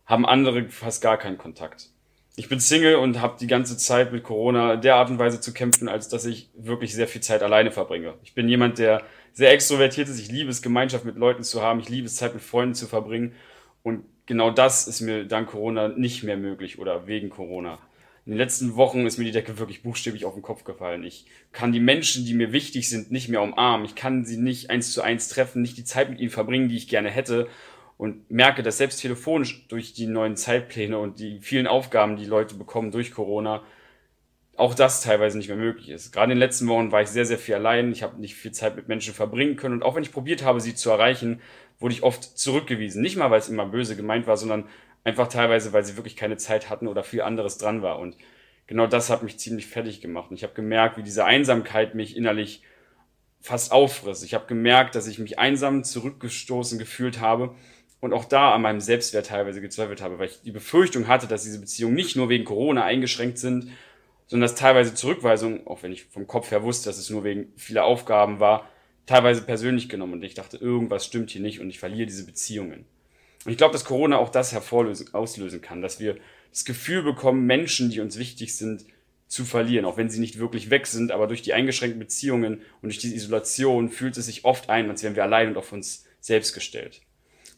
haben 0.09 0.25
andere 0.25 0.67
fast 0.69 1.01
gar 1.01 1.17
keinen 1.17 1.37
Kontakt. 1.37 1.91
Ich 2.35 2.49
bin 2.49 2.59
Single 2.59 2.95
und 2.95 3.21
habe 3.21 3.37
die 3.39 3.47
ganze 3.47 3.77
Zeit 3.77 4.11
mit 4.11 4.23
Corona 4.23 4.75
der 4.75 4.95
Art 4.95 5.09
und 5.09 5.19
Weise 5.19 5.39
zu 5.39 5.53
kämpfen, 5.53 5.87
als 5.87 6.09
dass 6.09 6.25
ich 6.25 6.49
wirklich 6.57 6.93
sehr 6.95 7.07
viel 7.07 7.21
Zeit 7.21 7.43
alleine 7.43 7.71
verbringe. 7.71 8.15
Ich 8.23 8.33
bin 8.33 8.49
jemand, 8.49 8.79
der 8.79 9.03
sehr 9.33 9.51
extrovertiert 9.51 10.09
ist. 10.09 10.19
Ich 10.19 10.31
liebe 10.31 10.49
es, 10.49 10.63
Gemeinschaft 10.63 11.05
mit 11.05 11.15
Leuten 11.15 11.43
zu 11.43 11.61
haben. 11.61 11.79
Ich 11.79 11.89
liebe 11.89 12.07
es, 12.07 12.15
Zeit 12.15 12.33
mit 12.33 12.41
Freunden 12.41 12.73
zu 12.73 12.87
verbringen. 12.87 13.33
Und 13.83 14.03
genau 14.25 14.49
das 14.49 14.87
ist 14.87 15.01
mir 15.01 15.25
dank 15.25 15.49
Corona 15.49 15.89
nicht 15.89 16.23
mehr 16.23 16.37
möglich 16.37 16.79
oder 16.79 17.05
wegen 17.05 17.29
Corona. 17.29 17.77
In 18.25 18.31
den 18.31 18.39
letzten 18.39 18.75
Wochen 18.75 19.05
ist 19.05 19.17
mir 19.17 19.25
die 19.25 19.31
Decke 19.31 19.59
wirklich 19.59 19.83
buchstäblich 19.83 20.25
auf 20.25 20.33
den 20.33 20.41
Kopf 20.41 20.63
gefallen. 20.63 21.03
Ich 21.03 21.25
kann 21.51 21.71
die 21.71 21.79
Menschen, 21.79 22.25
die 22.25 22.33
mir 22.33 22.51
wichtig 22.51 22.89
sind, 22.89 23.11
nicht 23.11 23.29
mehr 23.29 23.41
umarmen. 23.41 23.85
Ich 23.85 23.95
kann 23.95 24.25
sie 24.25 24.37
nicht 24.37 24.71
eins 24.71 24.91
zu 24.91 25.01
eins 25.01 25.29
treffen, 25.29 25.61
nicht 25.61 25.77
die 25.77 25.83
Zeit 25.83 26.09
mit 26.09 26.19
ihnen 26.19 26.31
verbringen, 26.31 26.69
die 26.69 26.77
ich 26.77 26.87
gerne 26.87 27.09
hätte 27.09 27.47
und 27.99 28.31
merke, 28.31 28.63
dass 28.63 28.77
selbst 28.77 29.01
telefonisch 29.01 29.67
durch 29.67 29.91
die 29.91 30.07
neuen 30.07 30.37
Zeitpläne 30.37 30.97
und 30.97 31.19
die 31.19 31.41
vielen 31.41 31.67
Aufgaben, 31.67 32.15
die 32.15 32.23
Leute 32.23 32.55
bekommen 32.55 32.91
durch 32.91 33.11
Corona, 33.11 33.61
auch 34.55 34.73
das 34.73 35.01
teilweise 35.01 35.37
nicht 35.37 35.49
mehr 35.49 35.57
möglich 35.57 35.89
ist. 35.89 36.13
Gerade 36.13 36.31
in 36.31 36.37
den 36.37 36.39
letzten 36.39 36.69
Wochen 36.69 36.93
war 36.93 37.01
ich 37.01 37.09
sehr, 37.09 37.25
sehr 37.25 37.37
viel 37.37 37.55
allein. 37.55 37.91
Ich 37.91 38.01
habe 38.01 38.17
nicht 38.21 38.35
viel 38.35 38.53
Zeit 38.53 38.77
mit 38.77 38.87
Menschen 38.87 39.13
verbringen 39.13 39.57
können. 39.57 39.73
Und 39.73 39.83
auch 39.83 39.95
wenn 39.95 40.03
ich 40.03 40.13
probiert 40.13 40.45
habe, 40.45 40.61
sie 40.61 40.75
zu 40.75 40.89
erreichen, 40.89 41.41
wurde 41.77 41.93
ich 41.93 42.01
oft 42.01 42.23
zurückgewiesen. 42.23 43.01
Nicht 43.01 43.17
mal, 43.17 43.31
weil 43.31 43.39
es 43.39 43.49
immer 43.49 43.65
böse 43.65 43.97
gemeint 43.97 44.27
war, 44.27 44.37
sondern 44.37 44.69
einfach 45.03 45.27
teilweise, 45.27 45.73
weil 45.73 45.83
sie 45.83 45.97
wirklich 45.97 46.15
keine 46.15 46.37
Zeit 46.37 46.69
hatten 46.69 46.87
oder 46.87 47.03
viel 47.03 47.21
anderes 47.21 47.57
dran 47.57 47.81
war. 47.81 47.99
Und 47.99 48.15
genau 48.65 48.87
das 48.87 49.09
hat 49.09 49.23
mich 49.23 49.39
ziemlich 49.39 49.67
fertig 49.67 49.99
gemacht. 49.99 50.29
Und 50.29 50.37
ich 50.37 50.43
habe 50.43 50.53
gemerkt, 50.53 50.97
wie 50.97 51.03
diese 51.03 51.25
Einsamkeit 51.25 51.95
mich 51.95 52.15
innerlich 52.15 52.63
fast 53.41 53.73
auffrisst. 53.73 54.23
Ich 54.23 54.33
habe 54.33 54.45
gemerkt, 54.47 54.95
dass 54.95 55.07
ich 55.07 55.19
mich 55.19 55.37
einsam 55.37 55.83
zurückgestoßen 55.83 56.79
gefühlt 56.79 57.19
habe 57.19 57.55
und 58.01 58.13
auch 58.13 58.25
da 58.25 58.53
an 58.53 58.61
meinem 58.61 58.79
Selbstwert 58.79 59.27
teilweise 59.27 59.61
gezweifelt 59.61 60.01
habe, 60.01 60.19
weil 60.19 60.29
ich 60.29 60.41
die 60.41 60.51
Befürchtung 60.51 61.07
hatte, 61.07 61.27
dass 61.27 61.43
diese 61.43 61.59
Beziehungen 61.59 61.95
nicht 61.95 62.15
nur 62.15 62.29
wegen 62.29 62.45
Corona 62.45 62.83
eingeschränkt 62.83 63.37
sind, 63.37 63.71
sondern 64.27 64.47
dass 64.47 64.57
teilweise 64.57 64.93
Zurückweisungen, 64.93 65.65
auch 65.67 65.83
wenn 65.83 65.91
ich 65.91 66.05
vom 66.05 66.27
Kopf 66.27 66.51
her 66.51 66.63
wusste, 66.63 66.89
dass 66.89 66.97
es 66.97 67.09
nur 67.09 67.23
wegen 67.23 67.51
vieler 67.57 67.83
Aufgaben 67.83 68.39
war, 68.39 68.69
teilweise 69.05 69.41
persönlich 69.41 69.89
genommen 69.89 70.13
und 70.13 70.23
ich 70.23 70.35
dachte, 70.35 70.57
irgendwas 70.57 71.05
stimmt 71.05 71.31
hier 71.31 71.41
nicht 71.41 71.59
und 71.59 71.69
ich 71.69 71.79
verliere 71.79 72.05
diese 72.05 72.25
Beziehungen. 72.25 72.85
Und 73.45 73.51
ich 73.51 73.57
glaube, 73.57 73.73
dass 73.73 73.85
Corona 73.85 74.17
auch 74.17 74.29
das 74.29 74.53
hervorlösen, 74.53 75.13
auslösen 75.13 75.61
kann, 75.61 75.81
dass 75.81 75.99
wir 75.99 76.17
das 76.51 76.65
Gefühl 76.65 77.03
bekommen, 77.03 77.45
Menschen, 77.45 77.89
die 77.89 78.01
uns 78.01 78.19
wichtig 78.19 78.55
sind, 78.55 78.85
zu 79.27 79.45
verlieren, 79.45 79.85
auch 79.85 79.97
wenn 79.97 80.09
sie 80.09 80.19
nicht 80.19 80.39
wirklich 80.39 80.69
weg 80.69 80.87
sind, 80.87 81.11
aber 81.11 81.27
durch 81.27 81.41
die 81.41 81.53
eingeschränkten 81.53 81.99
Beziehungen 81.99 82.61
und 82.81 82.89
durch 82.89 82.97
diese 82.97 83.15
Isolation 83.15 83.89
fühlt 83.89 84.17
es 84.17 84.25
sich 84.25 84.43
oft 84.45 84.69
ein, 84.69 84.89
als 84.89 85.03
wären 85.03 85.15
wir 85.15 85.23
allein 85.23 85.49
und 85.49 85.57
auf 85.57 85.71
uns 85.71 86.05
selbst 86.19 86.53
gestellt. 86.53 87.01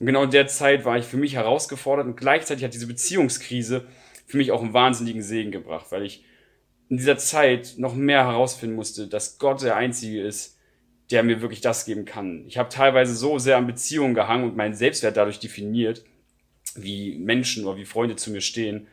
Und 0.02 0.08
genau 0.08 0.24
in 0.24 0.32
der 0.32 0.48
Zeit 0.48 0.84
war 0.84 0.98
ich 0.98 1.06
für 1.06 1.18
mich 1.18 1.36
herausgefordert 1.36 2.08
und 2.08 2.18
gleichzeitig 2.18 2.64
hat 2.64 2.74
diese 2.74 2.88
Beziehungskrise 2.88 3.86
für 4.26 4.38
mich 4.38 4.52
auch 4.52 4.64
einen 4.64 4.74
wahnsinnigen 4.74 5.22
Segen 5.22 5.52
gebracht, 5.52 5.92
weil 5.92 6.04
ich 6.04 6.26
in 6.90 6.98
dieser 6.98 7.20
Zeit 7.20 7.76
noch 7.78 7.94
mehr 7.94 8.26
herausfinden 8.26 8.76
musste, 8.76 9.08
dass 9.08 9.38
Gott 9.38 9.62
der 9.62 9.76
Einzige 9.76 10.24
ist, 10.24 10.58
der 11.12 11.22
mir 11.22 11.42
wirklich 11.42 11.62
das 11.62 11.86
geben 11.86 12.06
kann. 12.06 12.46
Ich 12.48 12.58
habe 12.58 12.70
teilweise 12.70 13.14
so 13.14 13.38
sehr 13.38 13.58
an 13.58 13.68
Beziehungen 13.68 14.16
gehangen 14.16 14.46
und 14.46 14.58
meinen 14.58 14.74
Selbstwert 14.74 15.18
dadurch 15.18 15.38
definiert, 15.38 16.04
wie 16.74 17.20
Menschen 17.20 17.66
oder 17.66 17.78
wie 17.78 17.86
Freunde 17.86 18.16
zu 18.16 18.32
mir 18.32 18.42
stehen, 18.42 18.88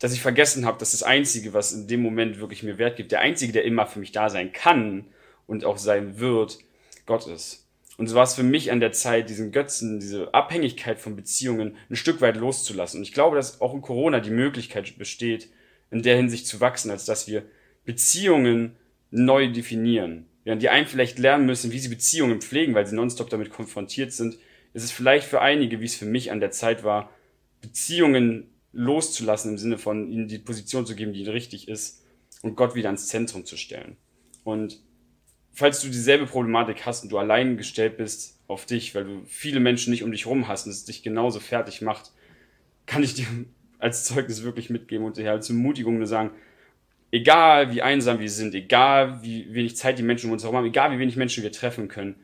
dass 0.00 0.12
ich 0.12 0.20
vergessen 0.20 0.66
habe, 0.66 0.78
dass 0.78 0.90
das 0.90 1.04
Einzige, 1.04 1.54
was 1.54 1.72
in 1.72 1.86
dem 1.86 2.02
Moment 2.02 2.40
wirklich 2.40 2.64
mir 2.64 2.76
Wert 2.76 2.96
gibt, 2.96 3.12
der 3.12 3.20
Einzige, 3.20 3.52
der 3.52 3.64
immer 3.64 3.86
für 3.86 4.00
mich 4.00 4.10
da 4.10 4.28
sein 4.28 4.52
kann 4.52 5.04
und 5.46 5.64
auch 5.64 5.78
sein 5.78 6.18
wird, 6.18 6.58
Gott 7.06 7.28
ist. 7.28 7.69
Und 8.00 8.06
so 8.06 8.14
war 8.14 8.22
es 8.22 8.32
für 8.32 8.42
mich 8.42 8.72
an 8.72 8.80
der 8.80 8.92
Zeit, 8.92 9.28
diesen 9.28 9.52
Götzen, 9.52 10.00
diese 10.00 10.32
Abhängigkeit 10.32 10.98
von 10.98 11.16
Beziehungen 11.16 11.76
ein 11.90 11.96
Stück 11.96 12.22
weit 12.22 12.38
loszulassen. 12.38 12.96
Und 12.96 13.02
ich 13.02 13.12
glaube, 13.12 13.36
dass 13.36 13.60
auch 13.60 13.74
in 13.74 13.82
Corona 13.82 14.20
die 14.20 14.30
Möglichkeit 14.30 14.96
besteht, 14.96 15.50
in 15.90 16.02
der 16.02 16.16
Hinsicht 16.16 16.46
zu 16.46 16.60
wachsen, 16.60 16.90
als 16.90 17.04
dass 17.04 17.28
wir 17.28 17.44
Beziehungen 17.84 18.74
neu 19.10 19.52
definieren. 19.52 20.24
Während 20.44 20.62
die 20.62 20.70
einen 20.70 20.86
vielleicht 20.86 21.18
lernen 21.18 21.44
müssen, 21.44 21.72
wie 21.72 21.78
sie 21.78 21.90
Beziehungen 21.90 22.40
pflegen, 22.40 22.72
weil 22.72 22.86
sie 22.86 22.96
nonstop 22.96 23.28
damit 23.28 23.50
konfrontiert 23.50 24.14
sind, 24.14 24.38
ist 24.72 24.84
es 24.84 24.92
vielleicht 24.92 25.26
für 25.26 25.42
einige, 25.42 25.82
wie 25.82 25.84
es 25.84 25.94
für 25.94 26.06
mich 26.06 26.32
an 26.32 26.40
der 26.40 26.52
Zeit 26.52 26.84
war, 26.84 27.10
Beziehungen 27.60 28.48
loszulassen 28.72 29.50
im 29.50 29.58
Sinne 29.58 29.76
von 29.76 30.10
ihnen 30.10 30.26
die 30.26 30.38
Position 30.38 30.86
zu 30.86 30.96
geben, 30.96 31.12
die 31.12 31.28
richtig 31.28 31.68
ist 31.68 32.02
und 32.40 32.56
Gott 32.56 32.74
wieder 32.74 32.88
ans 32.88 33.08
Zentrum 33.08 33.44
zu 33.44 33.58
stellen. 33.58 33.98
Und 34.42 34.80
falls 35.52 35.80
du 35.80 35.88
dieselbe 35.88 36.26
Problematik 36.26 36.86
hast 36.86 37.02
und 37.02 37.12
du 37.12 37.18
allein 37.18 37.56
gestellt 37.56 37.96
bist 37.96 38.38
auf 38.46 38.66
dich, 38.66 38.94
weil 38.94 39.04
du 39.04 39.22
viele 39.26 39.60
Menschen 39.60 39.90
nicht 39.90 40.02
um 40.02 40.12
dich 40.12 40.26
rum 40.26 40.48
hast 40.48 40.66
und 40.66 40.72
es 40.72 40.84
dich 40.84 41.02
genauso 41.02 41.40
fertig 41.40 41.82
macht, 41.82 42.12
kann 42.86 43.02
ich 43.02 43.14
dir 43.14 43.26
als 43.78 44.04
Zeugnis 44.04 44.42
wirklich 44.42 44.70
mitgeben 44.70 45.06
und 45.06 45.16
dir 45.16 45.30
als 45.30 45.48
Ermutigung 45.48 45.98
nur 45.98 46.06
sagen, 46.06 46.30
egal 47.12 47.72
wie 47.72 47.82
einsam 47.82 48.20
wir 48.20 48.30
sind, 48.30 48.54
egal 48.54 49.22
wie 49.22 49.52
wenig 49.54 49.76
Zeit 49.76 49.98
die 49.98 50.02
Menschen 50.02 50.26
um 50.26 50.32
uns 50.32 50.42
herum 50.42 50.56
haben, 50.56 50.66
egal 50.66 50.92
wie 50.92 50.98
wenig 50.98 51.16
Menschen 51.16 51.42
wir 51.42 51.52
treffen 51.52 51.88
können, 51.88 52.16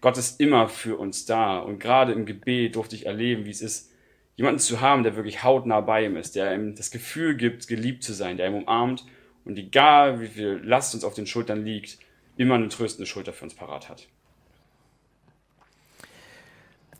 Gott 0.00 0.18
ist 0.18 0.40
immer 0.40 0.68
für 0.68 0.96
uns 0.98 1.24
da. 1.24 1.58
Und 1.58 1.78
gerade 1.78 2.12
im 2.12 2.26
Gebet 2.26 2.76
durfte 2.76 2.94
ich 2.94 3.06
erleben, 3.06 3.46
wie 3.46 3.50
es 3.50 3.62
ist, 3.62 3.90
jemanden 4.36 4.60
zu 4.60 4.80
haben, 4.80 5.02
der 5.02 5.16
wirklich 5.16 5.42
hautnah 5.42 5.80
bei 5.80 6.04
ihm 6.04 6.16
ist, 6.16 6.36
der 6.36 6.54
ihm 6.54 6.74
das 6.76 6.90
Gefühl 6.90 7.36
gibt, 7.36 7.66
geliebt 7.66 8.04
zu 8.04 8.12
sein, 8.12 8.36
der 8.36 8.48
ihm 8.48 8.54
umarmt 8.54 9.04
und 9.44 9.58
egal 9.58 10.20
wie 10.20 10.28
viel 10.28 10.60
Last 10.62 10.94
uns 10.94 11.04
auf 11.04 11.14
den 11.14 11.26
Schultern 11.26 11.64
liegt, 11.64 11.98
immer 12.38 12.54
eine 12.54 12.68
tröstende 12.68 13.06
Schulter 13.06 13.32
für 13.32 13.44
uns 13.44 13.54
parat 13.54 13.88
hat. 13.88 14.06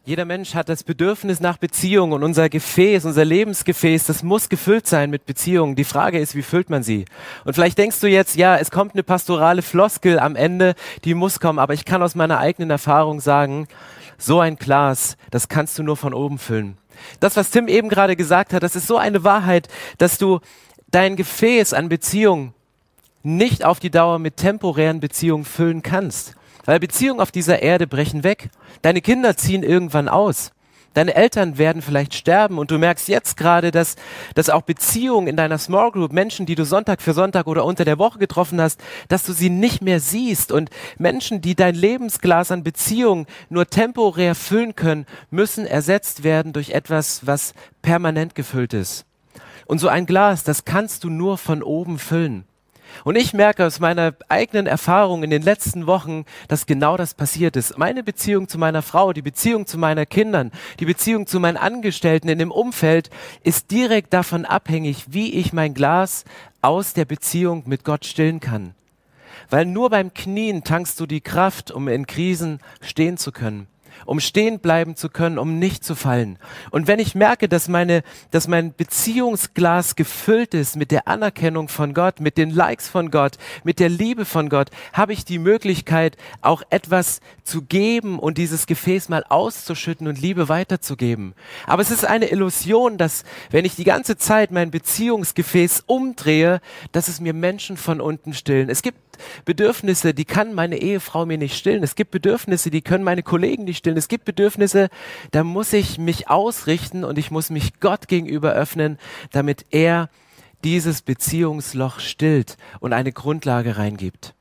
Jeder 0.04 0.24
Mensch 0.24 0.54
hat 0.54 0.70
das 0.70 0.84
Bedürfnis 0.84 1.40
nach 1.40 1.58
Beziehung 1.58 2.12
und 2.12 2.22
unser 2.22 2.48
Gefäß, 2.48 3.04
unser 3.04 3.26
Lebensgefäß, 3.26 4.06
das 4.06 4.22
muss 4.22 4.48
gefüllt 4.48 4.86
sein 4.86 5.10
mit 5.10 5.26
Beziehungen. 5.26 5.76
Die 5.76 5.84
Frage 5.84 6.18
ist, 6.18 6.34
wie 6.34 6.42
füllt 6.42 6.70
man 6.70 6.82
sie? 6.82 7.04
Und 7.44 7.52
vielleicht 7.52 7.76
denkst 7.76 8.00
du 8.00 8.06
jetzt, 8.06 8.34
ja, 8.34 8.56
es 8.56 8.70
kommt 8.70 8.94
eine 8.94 9.02
pastorale 9.02 9.60
Floskel 9.60 10.18
am 10.18 10.34
Ende, 10.34 10.76
die 11.04 11.12
muss 11.12 11.40
kommen, 11.40 11.58
aber 11.58 11.74
ich 11.74 11.84
kann 11.84 12.02
aus 12.02 12.14
meiner 12.14 12.38
eigenen 12.38 12.70
Erfahrung 12.70 13.20
sagen, 13.20 13.68
so 14.16 14.40
ein 14.40 14.56
Glas, 14.56 15.18
das 15.30 15.48
kannst 15.48 15.78
du 15.78 15.82
nur 15.82 15.98
von 15.98 16.14
oben 16.14 16.38
füllen. 16.38 16.78
Das, 17.20 17.36
was 17.36 17.50
Tim 17.50 17.68
eben 17.68 17.90
gerade 17.90 18.16
gesagt 18.16 18.54
hat, 18.54 18.62
das 18.62 18.76
ist 18.76 18.86
so 18.86 18.96
eine 18.96 19.24
Wahrheit, 19.24 19.68
dass 19.98 20.16
du 20.16 20.40
dein 20.90 21.16
Gefäß 21.16 21.74
an 21.74 21.90
Beziehung 21.90 22.54
nicht 23.36 23.64
auf 23.64 23.80
die 23.80 23.90
Dauer 23.90 24.18
mit 24.18 24.36
temporären 24.36 25.00
Beziehungen 25.00 25.44
füllen 25.44 25.82
kannst. 25.82 26.34
Weil 26.64 26.80
Beziehungen 26.80 27.20
auf 27.20 27.30
dieser 27.30 27.62
Erde 27.62 27.86
brechen 27.86 28.24
weg. 28.24 28.50
Deine 28.82 29.00
Kinder 29.00 29.36
ziehen 29.36 29.62
irgendwann 29.62 30.08
aus. 30.08 30.52
Deine 30.94 31.14
Eltern 31.14 31.58
werden 31.58 31.80
vielleicht 31.80 32.14
sterben 32.14 32.58
und 32.58 32.70
du 32.70 32.78
merkst 32.78 33.08
jetzt 33.08 33.36
gerade, 33.36 33.70
dass, 33.70 33.94
dass 34.34 34.50
auch 34.50 34.62
Beziehungen 34.62 35.28
in 35.28 35.36
deiner 35.36 35.58
Small 35.58 35.92
Group, 35.92 36.12
Menschen, 36.12 36.44
die 36.44 36.56
du 36.56 36.64
Sonntag 36.64 37.02
für 37.02 37.12
Sonntag 37.12 37.46
oder 37.46 37.64
unter 37.64 37.84
der 37.84 37.98
Woche 37.98 38.18
getroffen 38.18 38.60
hast, 38.60 38.80
dass 39.06 39.24
du 39.24 39.32
sie 39.32 39.50
nicht 39.50 39.80
mehr 39.80 40.00
siehst 40.00 40.50
und 40.50 40.70
Menschen, 40.98 41.40
die 41.40 41.54
dein 41.54 41.74
Lebensglas 41.74 42.50
an 42.50 42.64
Beziehungen 42.64 43.26
nur 43.48 43.66
temporär 43.66 44.34
füllen 44.34 44.74
können, 44.74 45.06
müssen 45.30 45.66
ersetzt 45.66 46.24
werden 46.24 46.52
durch 46.52 46.70
etwas, 46.70 47.26
was 47.26 47.54
permanent 47.80 48.34
gefüllt 48.34 48.72
ist. 48.72 49.04
Und 49.66 49.78
so 49.78 49.88
ein 49.88 50.06
Glas, 50.06 50.42
das 50.42 50.64
kannst 50.64 51.04
du 51.04 51.10
nur 51.10 51.38
von 51.38 51.62
oben 51.62 51.98
füllen. 51.98 52.44
Und 53.04 53.16
ich 53.16 53.32
merke 53.32 53.66
aus 53.66 53.80
meiner 53.80 54.14
eigenen 54.28 54.66
Erfahrung 54.66 55.22
in 55.22 55.30
den 55.30 55.42
letzten 55.42 55.86
Wochen, 55.86 56.24
dass 56.48 56.66
genau 56.66 56.96
das 56.96 57.14
passiert 57.14 57.56
ist. 57.56 57.78
Meine 57.78 58.02
Beziehung 58.02 58.48
zu 58.48 58.58
meiner 58.58 58.82
Frau, 58.82 59.12
die 59.12 59.22
Beziehung 59.22 59.66
zu 59.66 59.78
meinen 59.78 60.08
Kindern, 60.08 60.52
die 60.80 60.86
Beziehung 60.86 61.26
zu 61.26 61.40
meinen 61.40 61.56
Angestellten 61.56 62.28
in 62.28 62.38
dem 62.38 62.50
Umfeld 62.50 63.10
ist 63.42 63.70
direkt 63.70 64.12
davon 64.12 64.44
abhängig, 64.44 65.06
wie 65.08 65.34
ich 65.34 65.52
mein 65.52 65.74
Glas 65.74 66.24
aus 66.62 66.92
der 66.92 67.04
Beziehung 67.04 67.62
mit 67.66 67.84
Gott 67.84 68.04
stillen 68.04 68.40
kann. 68.40 68.74
Weil 69.50 69.64
nur 69.64 69.90
beim 69.90 70.12
Knien 70.12 70.64
tankst 70.64 70.98
du 71.00 71.06
die 71.06 71.20
Kraft, 71.20 71.70
um 71.70 71.88
in 71.88 72.06
Krisen 72.06 72.60
stehen 72.80 73.16
zu 73.16 73.32
können 73.32 73.68
um 74.06 74.20
stehen 74.20 74.60
bleiben 74.60 74.96
zu 74.96 75.08
können, 75.08 75.38
um 75.38 75.58
nicht 75.58 75.84
zu 75.84 75.94
fallen. 75.94 76.38
Und 76.70 76.86
wenn 76.86 76.98
ich 76.98 77.14
merke, 77.14 77.48
dass 77.48 77.68
meine, 77.68 78.02
dass 78.30 78.48
mein 78.48 78.74
Beziehungsglas 78.74 79.96
gefüllt 79.96 80.54
ist 80.54 80.76
mit 80.76 80.90
der 80.90 81.08
Anerkennung 81.08 81.68
von 81.68 81.94
Gott, 81.94 82.20
mit 82.20 82.38
den 82.38 82.50
Likes 82.50 82.88
von 82.88 83.10
Gott, 83.10 83.36
mit 83.64 83.80
der 83.80 83.88
Liebe 83.88 84.24
von 84.24 84.48
Gott, 84.48 84.70
habe 84.92 85.12
ich 85.12 85.24
die 85.24 85.38
Möglichkeit, 85.38 86.16
auch 86.40 86.62
etwas 86.70 87.20
zu 87.44 87.62
geben 87.62 88.18
und 88.18 88.38
dieses 88.38 88.66
Gefäß 88.66 89.08
mal 89.08 89.24
auszuschütten 89.28 90.06
und 90.06 90.20
Liebe 90.20 90.48
weiterzugeben. 90.48 91.34
Aber 91.66 91.82
es 91.82 91.90
ist 91.90 92.04
eine 92.04 92.30
Illusion, 92.30 92.98
dass 92.98 93.24
wenn 93.50 93.64
ich 93.64 93.76
die 93.76 93.84
ganze 93.84 94.16
Zeit 94.16 94.50
mein 94.50 94.70
Beziehungsgefäß 94.70 95.84
umdrehe, 95.86 96.60
dass 96.92 97.08
es 97.08 97.20
mir 97.20 97.32
Menschen 97.32 97.76
von 97.76 98.00
unten 98.00 98.34
stillen. 98.34 98.68
Es 98.68 98.82
gibt 98.82 98.98
Bedürfnisse, 99.44 100.14
die 100.14 100.24
kann 100.24 100.54
meine 100.54 100.78
Ehefrau 100.78 101.26
mir 101.26 101.38
nicht 101.38 101.56
stillen. 101.56 101.82
Es 101.82 101.94
gibt 101.94 102.10
Bedürfnisse, 102.10 102.70
die 102.70 102.82
können 102.82 103.04
meine 103.04 103.22
Kollegen 103.22 103.64
nicht 103.64 103.78
stillen. 103.78 103.96
Es 103.96 104.08
gibt 104.08 104.24
Bedürfnisse, 104.24 104.88
da 105.30 105.44
muss 105.44 105.72
ich 105.72 105.98
mich 105.98 106.28
ausrichten 106.28 107.04
und 107.04 107.18
ich 107.18 107.30
muss 107.30 107.50
mich 107.50 107.80
Gott 107.80 108.08
gegenüber 108.08 108.52
öffnen, 108.52 108.98
damit 109.32 109.66
er 109.70 110.08
dieses 110.64 111.02
Beziehungsloch 111.02 112.00
stillt 112.00 112.56
und 112.80 112.92
eine 112.92 113.12
Grundlage 113.12 113.76
reingibt. 113.76 114.34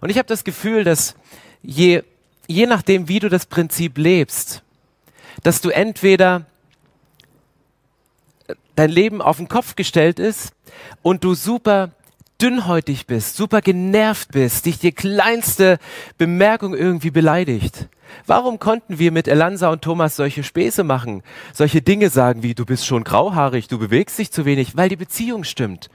Und 0.00 0.10
ich 0.10 0.18
habe 0.18 0.28
das 0.28 0.44
Gefühl, 0.44 0.84
dass 0.84 1.14
je, 1.62 2.02
je 2.46 2.66
nachdem, 2.66 3.08
wie 3.08 3.18
du 3.18 3.28
das 3.28 3.46
Prinzip 3.46 3.98
lebst, 3.98 4.62
dass 5.42 5.60
du 5.60 5.70
entweder 5.70 6.46
dein 8.74 8.90
Leben 8.90 9.20
auf 9.20 9.38
den 9.38 9.48
Kopf 9.48 9.74
gestellt 9.74 10.18
ist 10.18 10.52
und 11.02 11.24
du 11.24 11.34
super 11.34 11.90
dünnhäutig 12.40 13.06
bist, 13.06 13.36
super 13.36 13.60
genervt 13.60 14.30
bist, 14.32 14.66
dich 14.66 14.78
die 14.78 14.92
kleinste 14.92 15.78
Bemerkung 16.18 16.74
irgendwie 16.74 17.10
beleidigt. 17.10 17.88
Warum 18.26 18.58
konnten 18.58 18.98
wir 18.98 19.12
mit 19.12 19.28
Elansa 19.28 19.68
und 19.68 19.82
Thomas 19.82 20.16
solche 20.16 20.42
Späße 20.42 20.84
machen, 20.84 21.22
solche 21.52 21.82
Dinge 21.82 22.10
sagen 22.10 22.42
wie 22.42 22.54
du 22.54 22.64
bist 22.64 22.86
schon 22.86 23.04
grauhaarig, 23.04 23.68
du 23.68 23.78
bewegst 23.78 24.18
dich 24.18 24.30
zu 24.30 24.44
wenig, 24.44 24.76
weil 24.76 24.88
die 24.88 24.96
Beziehung 24.96 25.44
stimmt. 25.44 25.90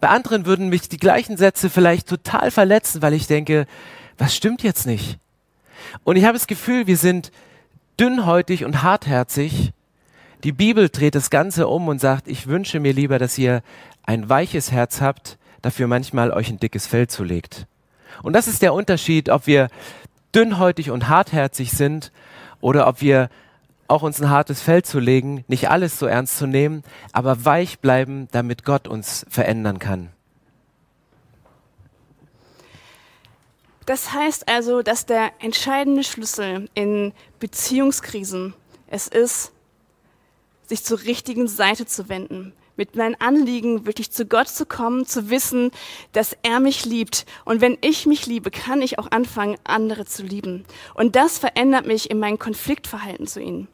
Bei 0.00 0.08
anderen 0.08 0.46
würden 0.46 0.68
mich 0.68 0.88
die 0.88 0.96
gleichen 0.96 1.36
Sätze 1.36 1.68
vielleicht 1.68 2.08
total 2.08 2.50
verletzen, 2.50 3.02
weil 3.02 3.12
ich 3.12 3.26
denke, 3.26 3.66
was 4.16 4.34
stimmt 4.34 4.62
jetzt 4.62 4.86
nicht? 4.86 5.18
Und 6.04 6.16
ich 6.16 6.24
habe 6.24 6.34
das 6.34 6.46
Gefühl, 6.46 6.86
wir 6.86 6.96
sind 6.96 7.32
dünnhäutig 7.98 8.64
und 8.64 8.82
hartherzig. 8.82 9.72
Die 10.44 10.52
Bibel 10.52 10.88
dreht 10.88 11.14
das 11.14 11.28
Ganze 11.28 11.68
um 11.68 11.88
und 11.88 12.00
sagt, 12.00 12.28
ich 12.28 12.46
wünsche 12.46 12.80
mir 12.80 12.94
lieber, 12.94 13.18
dass 13.18 13.36
ihr 13.36 13.62
ein 14.04 14.28
weiches 14.28 14.72
Herz 14.72 15.02
habt, 15.02 15.38
dafür 15.62 15.86
manchmal 15.86 16.30
euch 16.30 16.50
ein 16.50 16.58
dickes 16.58 16.86
Fell 16.86 17.08
zulegt. 17.08 17.66
Und 18.22 18.34
das 18.34 18.48
ist 18.48 18.62
der 18.62 18.74
Unterschied, 18.74 19.28
ob 19.28 19.46
wir 19.46 19.68
dünnhäutig 20.34 20.90
und 20.90 21.08
hartherzig 21.08 21.72
sind 21.72 22.12
oder 22.60 22.86
ob 22.86 23.00
wir 23.00 23.30
auch 23.88 24.02
uns 24.02 24.20
ein 24.20 24.30
hartes 24.30 24.62
Fell 24.62 24.84
zu 24.84 25.00
legen, 25.00 25.44
nicht 25.48 25.68
alles 25.68 25.98
so 25.98 26.06
ernst 26.06 26.38
zu 26.38 26.46
nehmen, 26.46 26.84
aber 27.12 27.44
weich 27.44 27.80
bleiben, 27.80 28.28
damit 28.30 28.64
Gott 28.64 28.86
uns 28.86 29.26
verändern 29.28 29.78
kann. 29.80 30.10
Das 33.86 34.12
heißt 34.12 34.48
also, 34.48 34.82
dass 34.82 35.06
der 35.06 35.32
entscheidende 35.40 36.04
Schlüssel 36.04 36.68
in 36.74 37.12
Beziehungskrisen 37.40 38.54
es 38.86 39.08
ist, 39.08 39.50
sich 40.66 40.84
zur 40.84 41.00
richtigen 41.00 41.48
Seite 41.48 41.86
zu 41.86 42.08
wenden, 42.08 42.52
mit 42.80 42.96
meinen 42.96 43.14
Anliegen 43.20 43.84
wirklich 43.84 44.10
zu 44.10 44.24
Gott 44.24 44.48
zu 44.48 44.64
kommen, 44.64 45.04
zu 45.04 45.28
wissen, 45.28 45.70
dass 46.12 46.34
er 46.42 46.60
mich 46.60 46.86
liebt. 46.86 47.26
Und 47.44 47.60
wenn 47.60 47.76
ich 47.82 48.06
mich 48.06 48.24
liebe, 48.24 48.50
kann 48.50 48.80
ich 48.80 48.98
auch 48.98 49.10
anfangen, 49.10 49.58
andere 49.64 50.06
zu 50.06 50.22
lieben. 50.22 50.64
Und 50.94 51.14
das 51.14 51.36
verändert 51.36 51.86
mich 51.86 52.10
in 52.10 52.18
mein 52.18 52.38
Konfliktverhalten 52.38 53.26
zu 53.26 53.38
ihnen. 53.38 53.68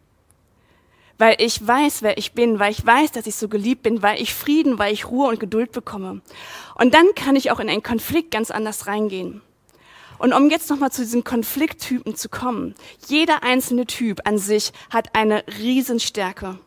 Weil 1.18 1.36
ich 1.38 1.64
weiß, 1.64 2.02
wer 2.02 2.18
ich 2.18 2.32
bin, 2.32 2.58
weil 2.58 2.72
ich 2.72 2.84
weiß, 2.84 3.12
dass 3.12 3.28
ich 3.28 3.36
so 3.36 3.48
geliebt 3.48 3.84
bin, 3.84 4.02
weil 4.02 4.20
ich 4.20 4.34
Frieden, 4.34 4.80
weil 4.80 4.92
ich 4.92 5.08
Ruhe 5.08 5.28
und 5.28 5.38
Geduld 5.38 5.70
bekomme. 5.70 6.20
Und 6.74 6.92
dann 6.92 7.06
kann 7.14 7.36
ich 7.36 7.52
auch 7.52 7.60
in 7.60 7.70
einen 7.70 7.84
Konflikt 7.84 8.32
ganz 8.32 8.50
anders 8.50 8.88
reingehen. 8.88 9.40
Und 10.18 10.32
um 10.32 10.50
jetzt 10.50 10.68
nochmal 10.68 10.90
zu 10.90 11.02
diesen 11.02 11.22
Konflikttypen 11.22 12.16
zu 12.16 12.28
kommen. 12.28 12.74
Jeder 13.06 13.44
einzelne 13.44 13.86
Typ 13.86 14.22
an 14.24 14.38
sich 14.38 14.72
hat 14.90 15.14
eine 15.14 15.44
Riesenstärke. 15.60 16.58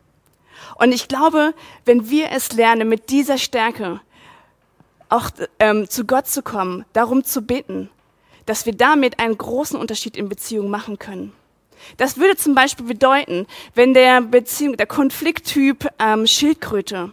Und 0.76 0.92
ich 0.92 1.08
glaube, 1.08 1.54
wenn 1.84 2.10
wir 2.10 2.30
es 2.30 2.52
lernen, 2.52 2.88
mit 2.88 3.10
dieser 3.10 3.38
Stärke 3.38 4.00
auch 5.08 5.30
ähm, 5.58 5.88
zu 5.88 6.04
Gott 6.04 6.28
zu 6.28 6.42
kommen, 6.42 6.84
darum 6.92 7.24
zu 7.24 7.42
bitten, 7.42 7.90
dass 8.46 8.66
wir 8.66 8.74
damit 8.74 9.18
einen 9.18 9.36
großen 9.36 9.78
Unterschied 9.78 10.16
in 10.16 10.28
Beziehungen 10.28 10.70
machen 10.70 10.98
können. 10.98 11.32
Das 11.96 12.18
würde 12.18 12.36
zum 12.36 12.54
Beispiel 12.54 12.86
bedeuten, 12.86 13.46
wenn 13.74 13.94
der 13.94 14.20
Beziehung, 14.20 14.76
der 14.76 14.86
Konflikttyp 14.86 15.88
ähm, 15.98 16.26
Schildkröte 16.26 17.12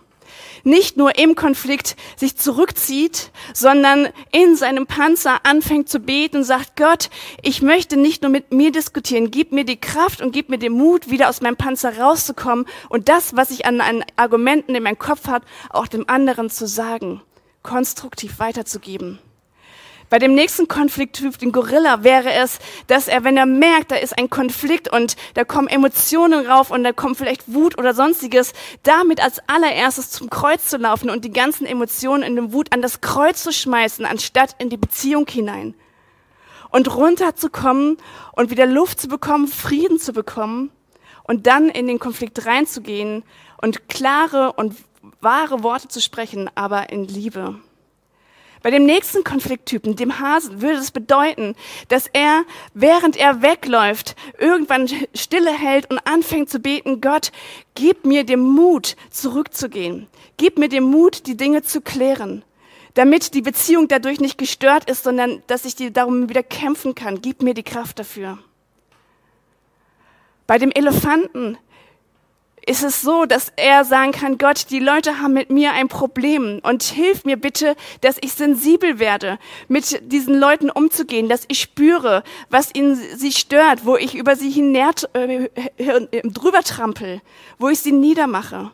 nicht 0.68 0.98
nur 0.98 1.18
im 1.18 1.34
Konflikt 1.34 1.96
sich 2.16 2.38
zurückzieht, 2.38 3.32
sondern 3.54 4.10
in 4.32 4.56
seinem 4.56 4.86
Panzer 4.86 5.40
anfängt 5.44 5.90
zu 5.90 6.00
beten 6.00 6.38
und 6.38 6.44
sagt, 6.44 6.76
Gott, 6.76 7.10
ich 7.42 7.62
möchte 7.64 7.98
nicht 7.98 8.22
nur 8.22 8.30
mit 8.30 8.54
mir 8.54 8.72
diskutieren, 8.72 9.32
gib 9.32 9.52
mir 9.52 9.66
die 9.66 9.80
Kraft 9.80 10.22
und 10.22 10.32
gib 10.32 10.50
mir 10.50 10.60
den 10.60 10.74
Mut, 10.74 11.10
wieder 11.10 11.30
aus 11.30 11.42
meinem 11.42 11.58
Panzer 11.58 11.98
rauszukommen 11.98 12.66
und 12.90 13.10
das, 13.10 13.36
was 13.36 13.50
ich 13.50 13.66
an, 13.66 13.82
an 13.82 14.04
Argumenten 14.16 14.76
in 14.76 14.84
meinem 14.84 15.00
Kopf 15.00 15.28
habe, 15.28 15.46
auch 15.70 15.88
dem 15.88 16.08
anderen 16.08 16.50
zu 16.50 16.68
sagen, 16.68 17.22
konstruktiv 17.64 18.40
weiterzugeben. 18.40 19.20
Bei 20.10 20.20
dem 20.20 20.36
nächsten 20.36 20.70
Konflikttyp, 20.70 21.38
den 21.38 21.52
Gorilla, 21.52 22.04
wäre 22.04 22.32
es, 22.32 22.60
dass 22.88 23.10
er, 23.10 23.26
wenn 23.26 23.36
er 23.36 23.46
merkt, 23.46 23.92
da 23.92 23.98
ist 23.98 24.18
ein 24.18 24.30
Konflikt 24.30 24.92
und 24.92 25.18
da 25.34 25.44
kommen 25.44 25.68
Emotionen 25.68 26.46
rauf 26.46 26.72
und 26.72 26.86
da 26.86 26.94
kommt 26.94 27.18
vielleicht 27.18 27.54
Wut 27.54 27.78
oder 27.78 27.94
sonstiges, 27.94 28.54
damit 28.84 29.22
als 29.22 29.40
allererstes 29.48 30.12
zum 30.12 30.30
Kreuz 30.30 30.70
zu 30.70 30.78
laufen 30.78 31.10
und 31.10 31.26
die 31.26 31.32
ganzen 31.32 31.66
Emotionen 31.66 32.24
in 32.24 32.38
dem 32.38 32.54
Wut 32.54 32.74
an 32.74 32.82
das 32.82 33.02
Kreuz 33.02 33.44
zu 33.44 33.52
schmeißen, 33.52 34.06
anstatt 34.06 34.56
in 34.60 34.70
die 34.70 34.78
Beziehung 34.78 35.28
hinein. 35.28 35.76
Und 36.70 36.94
runterzukommen 36.94 37.98
und 38.32 38.50
wieder 38.50 38.66
Luft 38.66 39.02
zu 39.02 39.10
bekommen, 39.10 39.48
Frieden 39.48 40.00
zu 40.00 40.14
bekommen 40.14 40.72
und 41.24 41.48
dann 41.48 41.70
in 41.70 41.86
den 41.86 42.00
Konflikt 42.00 42.46
reinzugehen 42.46 43.24
und 43.62 43.90
klare 43.90 44.54
und 44.54 44.74
wahre 45.20 45.64
Worte 45.64 45.90
zu 45.90 46.02
sprechen, 46.02 46.50
aber 46.56 46.90
in 46.92 47.06
Liebe. 47.06 47.60
Bei 48.68 48.72
dem 48.72 48.86
nächsten 48.86 49.24
Konflikttypen, 49.24 49.96
dem 49.96 50.20
Hasen, 50.20 50.62
würde 50.62 50.80
es 50.80 50.92
bedeuten, 50.92 51.56
dass 51.88 52.08
er, 52.12 52.44
während 52.74 53.16
er 53.16 53.42
wegläuft, 53.42 54.18
irgendwann 54.38 54.90
Stille 55.16 55.54
hält 55.54 55.90
und 55.90 56.00
anfängt 56.00 56.50
zu 56.50 56.60
beten, 56.60 57.00
Gott, 57.00 57.32
gib 57.76 58.06
mir 58.06 58.26
den 58.26 58.42
Mut, 58.42 58.98
zurückzugehen. 59.10 60.08
Gib 60.36 60.58
mir 60.58 60.68
den 60.68 60.84
Mut, 60.84 61.28
die 61.28 61.38
Dinge 61.38 61.64
zu 61.64 61.80
klären. 61.80 62.44
Damit 62.94 63.36
die 63.36 63.42
Beziehung 63.42 63.88
dadurch 63.88 64.20
nicht 64.20 64.38
gestört 64.38 64.90
ist, 64.90 65.06
sondern 65.06 65.42
dass 65.48 65.64
ich 65.64 65.78
die 65.78 65.94
darum 65.94 66.28
wieder 66.28 66.44
kämpfen 66.44 66.94
kann. 66.94 67.22
Gib 67.22 67.44
mir 67.44 67.54
die 67.54 67.64
Kraft 67.64 68.00
dafür. 68.00 68.38
Bei 70.46 70.58
dem 70.58 70.72
Elefanten 70.72 71.58
ist 72.68 72.84
es 72.84 73.02
so, 73.02 73.26
dass 73.26 73.52
er 73.56 73.86
sagen 73.86 74.12
kann, 74.12 74.38
Gott, 74.38 74.70
die 74.70 74.80
Leute 74.80 75.20
haben 75.20 75.34
mit 75.34 75.50
mir 75.50 75.72
ein 75.72 75.88
Problem 75.88 76.60
und 76.64 76.84
hilf 76.84 77.24
mir 77.24 77.38
bitte, 77.38 77.76
dass 78.02 78.18
ich 78.20 78.34
sensibel 78.34 79.00
werde, 79.00 79.40
mit 79.70 80.12
diesen 80.12 80.38
Leuten 80.38 80.70
umzugehen, 80.70 81.30
dass 81.30 81.46
ich 81.48 81.62
spüre, 81.62 82.24
was 82.50 82.76
ihnen 82.76 82.96
sie 82.96 83.32
stört, 83.32 83.86
wo 83.86 83.96
ich 83.96 84.16
über 84.16 84.36
sie 84.36 84.50
hinährt, 84.50 85.10
äh, 85.14 85.50
drüber 86.24 86.62
trampel, 86.62 87.22
wo 87.58 87.70
ich 87.70 87.80
sie 87.80 87.94
niedermache. 87.94 88.72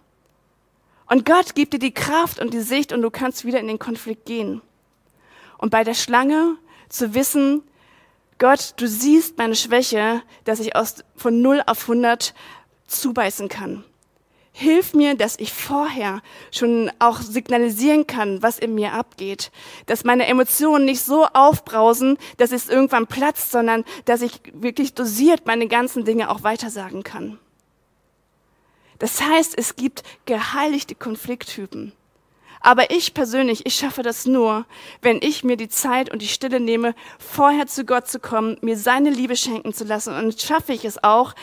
Und 1.08 1.26
Gott 1.26 1.54
gibt 1.54 1.74
dir 1.74 1.80
die 1.80 1.94
Kraft 1.94 2.40
und 2.40 2.54
die 2.54 2.62
Sicht 2.62 2.94
und 2.94 3.04
du 3.04 3.12
kannst 3.12 3.46
wieder 3.46 3.60
in 3.60 3.68
den 3.68 3.80
Konflikt 3.80 4.26
gehen. 4.26 4.62
Und 5.60 5.70
bei 5.70 5.84
der 5.84 5.94
Schlange 5.94 6.56
zu 6.90 7.14
wissen, 7.14 7.62
Gott, 8.40 8.74
du 8.78 8.88
siehst 8.88 9.38
meine 9.38 9.56
Schwäche, 9.56 10.24
dass 10.46 10.60
ich 10.60 10.76
aus, 10.76 11.04
von 11.16 11.44
0 11.44 11.62
auf 11.68 11.84
100 11.84 12.34
zubeißen 13.00 13.50
kann. 13.50 13.84
Hilf 14.56 14.94
mir, 14.94 15.16
dass 15.16 15.40
ich 15.40 15.52
vorher 15.52 16.22
schon 16.52 16.92
auch 17.00 17.22
signalisieren 17.22 18.06
kann, 18.06 18.44
was 18.44 18.60
in 18.60 18.76
mir 18.76 18.94
abgeht. 18.94 19.52
Dass 19.88 20.04
meine 20.04 20.28
Emotionen 20.28 20.86
nicht 20.86 21.02
so 21.02 21.26
aufbrausen, 21.26 22.20
dass 22.38 22.52
es 22.52 22.70
irgendwann 22.70 23.08
platzt, 23.08 23.50
sondern 23.50 23.84
dass 24.06 24.22
ich 24.22 24.40
wirklich 24.54 24.94
dosiert 24.94 25.48
meine 25.48 25.68
ganzen 25.68 26.06
Dinge 26.06 26.30
auch 26.30 26.44
weitersagen 26.44 27.02
kann. 27.02 27.40
Das 29.00 29.22
heißt, 29.22 29.58
es 29.58 29.76
gibt 29.76 30.04
geheiligte 30.26 30.94
Konflikttypen. 30.94 31.92
Aber 32.60 32.92
ich 32.92 33.14
persönlich, 33.14 33.66
ich 33.66 33.76
schaffe 33.76 34.04
das 34.04 34.26
nur, 34.26 34.66
wenn 35.02 35.20
ich 35.22 35.44
mir 35.44 35.58
die 35.58 35.68
Zeit 35.68 36.10
und 36.10 36.22
die 36.22 36.30
Stille 36.30 36.62
nehme, 36.62 36.96
vorher 37.20 37.68
zu 37.68 37.86
Gott 37.86 38.08
zu 38.08 38.20
kommen, 38.20 38.58
mir 38.62 38.78
seine 38.78 39.10
Liebe 39.10 39.36
schenken 39.36 39.74
zu 39.74 39.84
lassen. 39.84 40.16
Und 40.16 40.40
schaffe 40.40 40.72
ich 40.72 40.86
es 40.86 41.04
auch, 41.04 41.34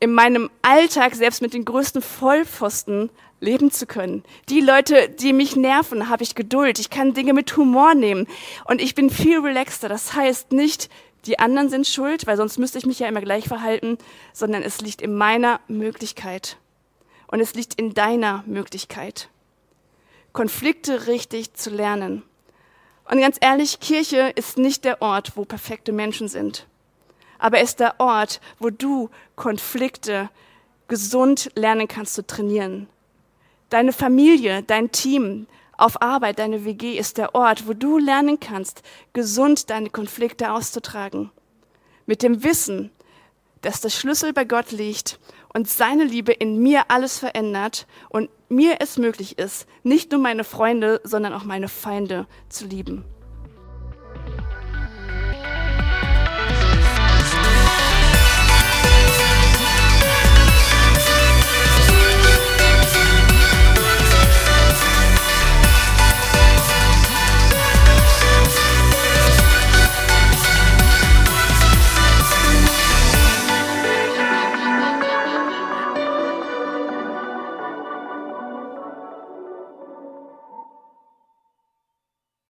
in 0.00 0.12
meinem 0.12 0.50
Alltag 0.62 1.14
selbst 1.14 1.42
mit 1.42 1.54
den 1.54 1.64
größten 1.64 2.02
Vollpfosten 2.02 3.10
leben 3.40 3.70
zu 3.70 3.86
können. 3.86 4.24
Die 4.48 4.60
Leute, 4.60 5.08
die 5.08 5.32
mich 5.32 5.56
nerven, 5.56 6.08
habe 6.08 6.22
ich 6.22 6.34
Geduld. 6.34 6.78
Ich 6.78 6.90
kann 6.90 7.14
Dinge 7.14 7.32
mit 7.32 7.56
Humor 7.56 7.94
nehmen 7.94 8.26
und 8.64 8.80
ich 8.80 8.94
bin 8.94 9.10
viel 9.10 9.40
relaxter. 9.40 9.88
Das 9.88 10.14
heißt 10.14 10.52
nicht, 10.52 10.90
die 11.26 11.38
anderen 11.38 11.68
sind 11.68 11.86
schuld, 11.86 12.26
weil 12.26 12.36
sonst 12.36 12.58
müsste 12.58 12.78
ich 12.78 12.86
mich 12.86 12.98
ja 12.98 13.08
immer 13.08 13.20
gleich 13.20 13.48
verhalten, 13.48 13.98
sondern 14.32 14.62
es 14.62 14.80
liegt 14.80 15.00
in 15.00 15.14
meiner 15.14 15.60
Möglichkeit 15.68 16.58
und 17.28 17.40
es 17.40 17.54
liegt 17.54 17.74
in 17.74 17.94
deiner 17.94 18.44
Möglichkeit, 18.46 19.28
Konflikte 20.32 21.06
richtig 21.06 21.54
zu 21.54 21.70
lernen. 21.70 22.22
Und 23.10 23.20
ganz 23.20 23.36
ehrlich, 23.40 23.80
Kirche 23.80 24.32
ist 24.34 24.58
nicht 24.58 24.84
der 24.84 25.02
Ort, 25.02 25.36
wo 25.36 25.44
perfekte 25.44 25.92
Menschen 25.92 26.28
sind 26.28 26.66
aber 27.44 27.60
ist 27.60 27.78
der 27.78 28.00
Ort, 28.00 28.40
wo 28.58 28.70
du 28.70 29.10
Konflikte 29.36 30.30
gesund 30.88 31.50
lernen 31.54 31.88
kannst 31.88 32.14
zu 32.14 32.26
trainieren. 32.26 32.88
Deine 33.68 33.92
Familie, 33.92 34.62
dein 34.62 34.92
Team 34.92 35.46
auf 35.76 36.00
Arbeit, 36.00 36.38
deine 36.38 36.64
WG 36.64 36.96
ist 36.96 37.18
der 37.18 37.34
Ort, 37.34 37.68
wo 37.68 37.74
du 37.74 37.98
lernen 37.98 38.40
kannst, 38.40 38.82
gesund 39.12 39.68
deine 39.68 39.90
Konflikte 39.90 40.52
auszutragen. 40.52 41.32
Mit 42.06 42.22
dem 42.22 42.42
Wissen, 42.44 42.90
dass 43.60 43.82
der 43.82 43.90
Schlüssel 43.90 44.32
bei 44.32 44.46
Gott 44.46 44.70
liegt 44.70 45.20
und 45.52 45.68
seine 45.68 46.04
Liebe 46.04 46.32
in 46.32 46.62
mir 46.62 46.90
alles 46.90 47.18
verändert 47.18 47.86
und 48.08 48.30
mir 48.48 48.76
es 48.80 48.96
möglich 48.96 49.38
ist, 49.38 49.66
nicht 49.82 50.12
nur 50.12 50.20
meine 50.22 50.44
Freunde, 50.44 51.02
sondern 51.04 51.34
auch 51.34 51.44
meine 51.44 51.68
Feinde 51.68 52.26
zu 52.48 52.64
lieben. 52.64 53.04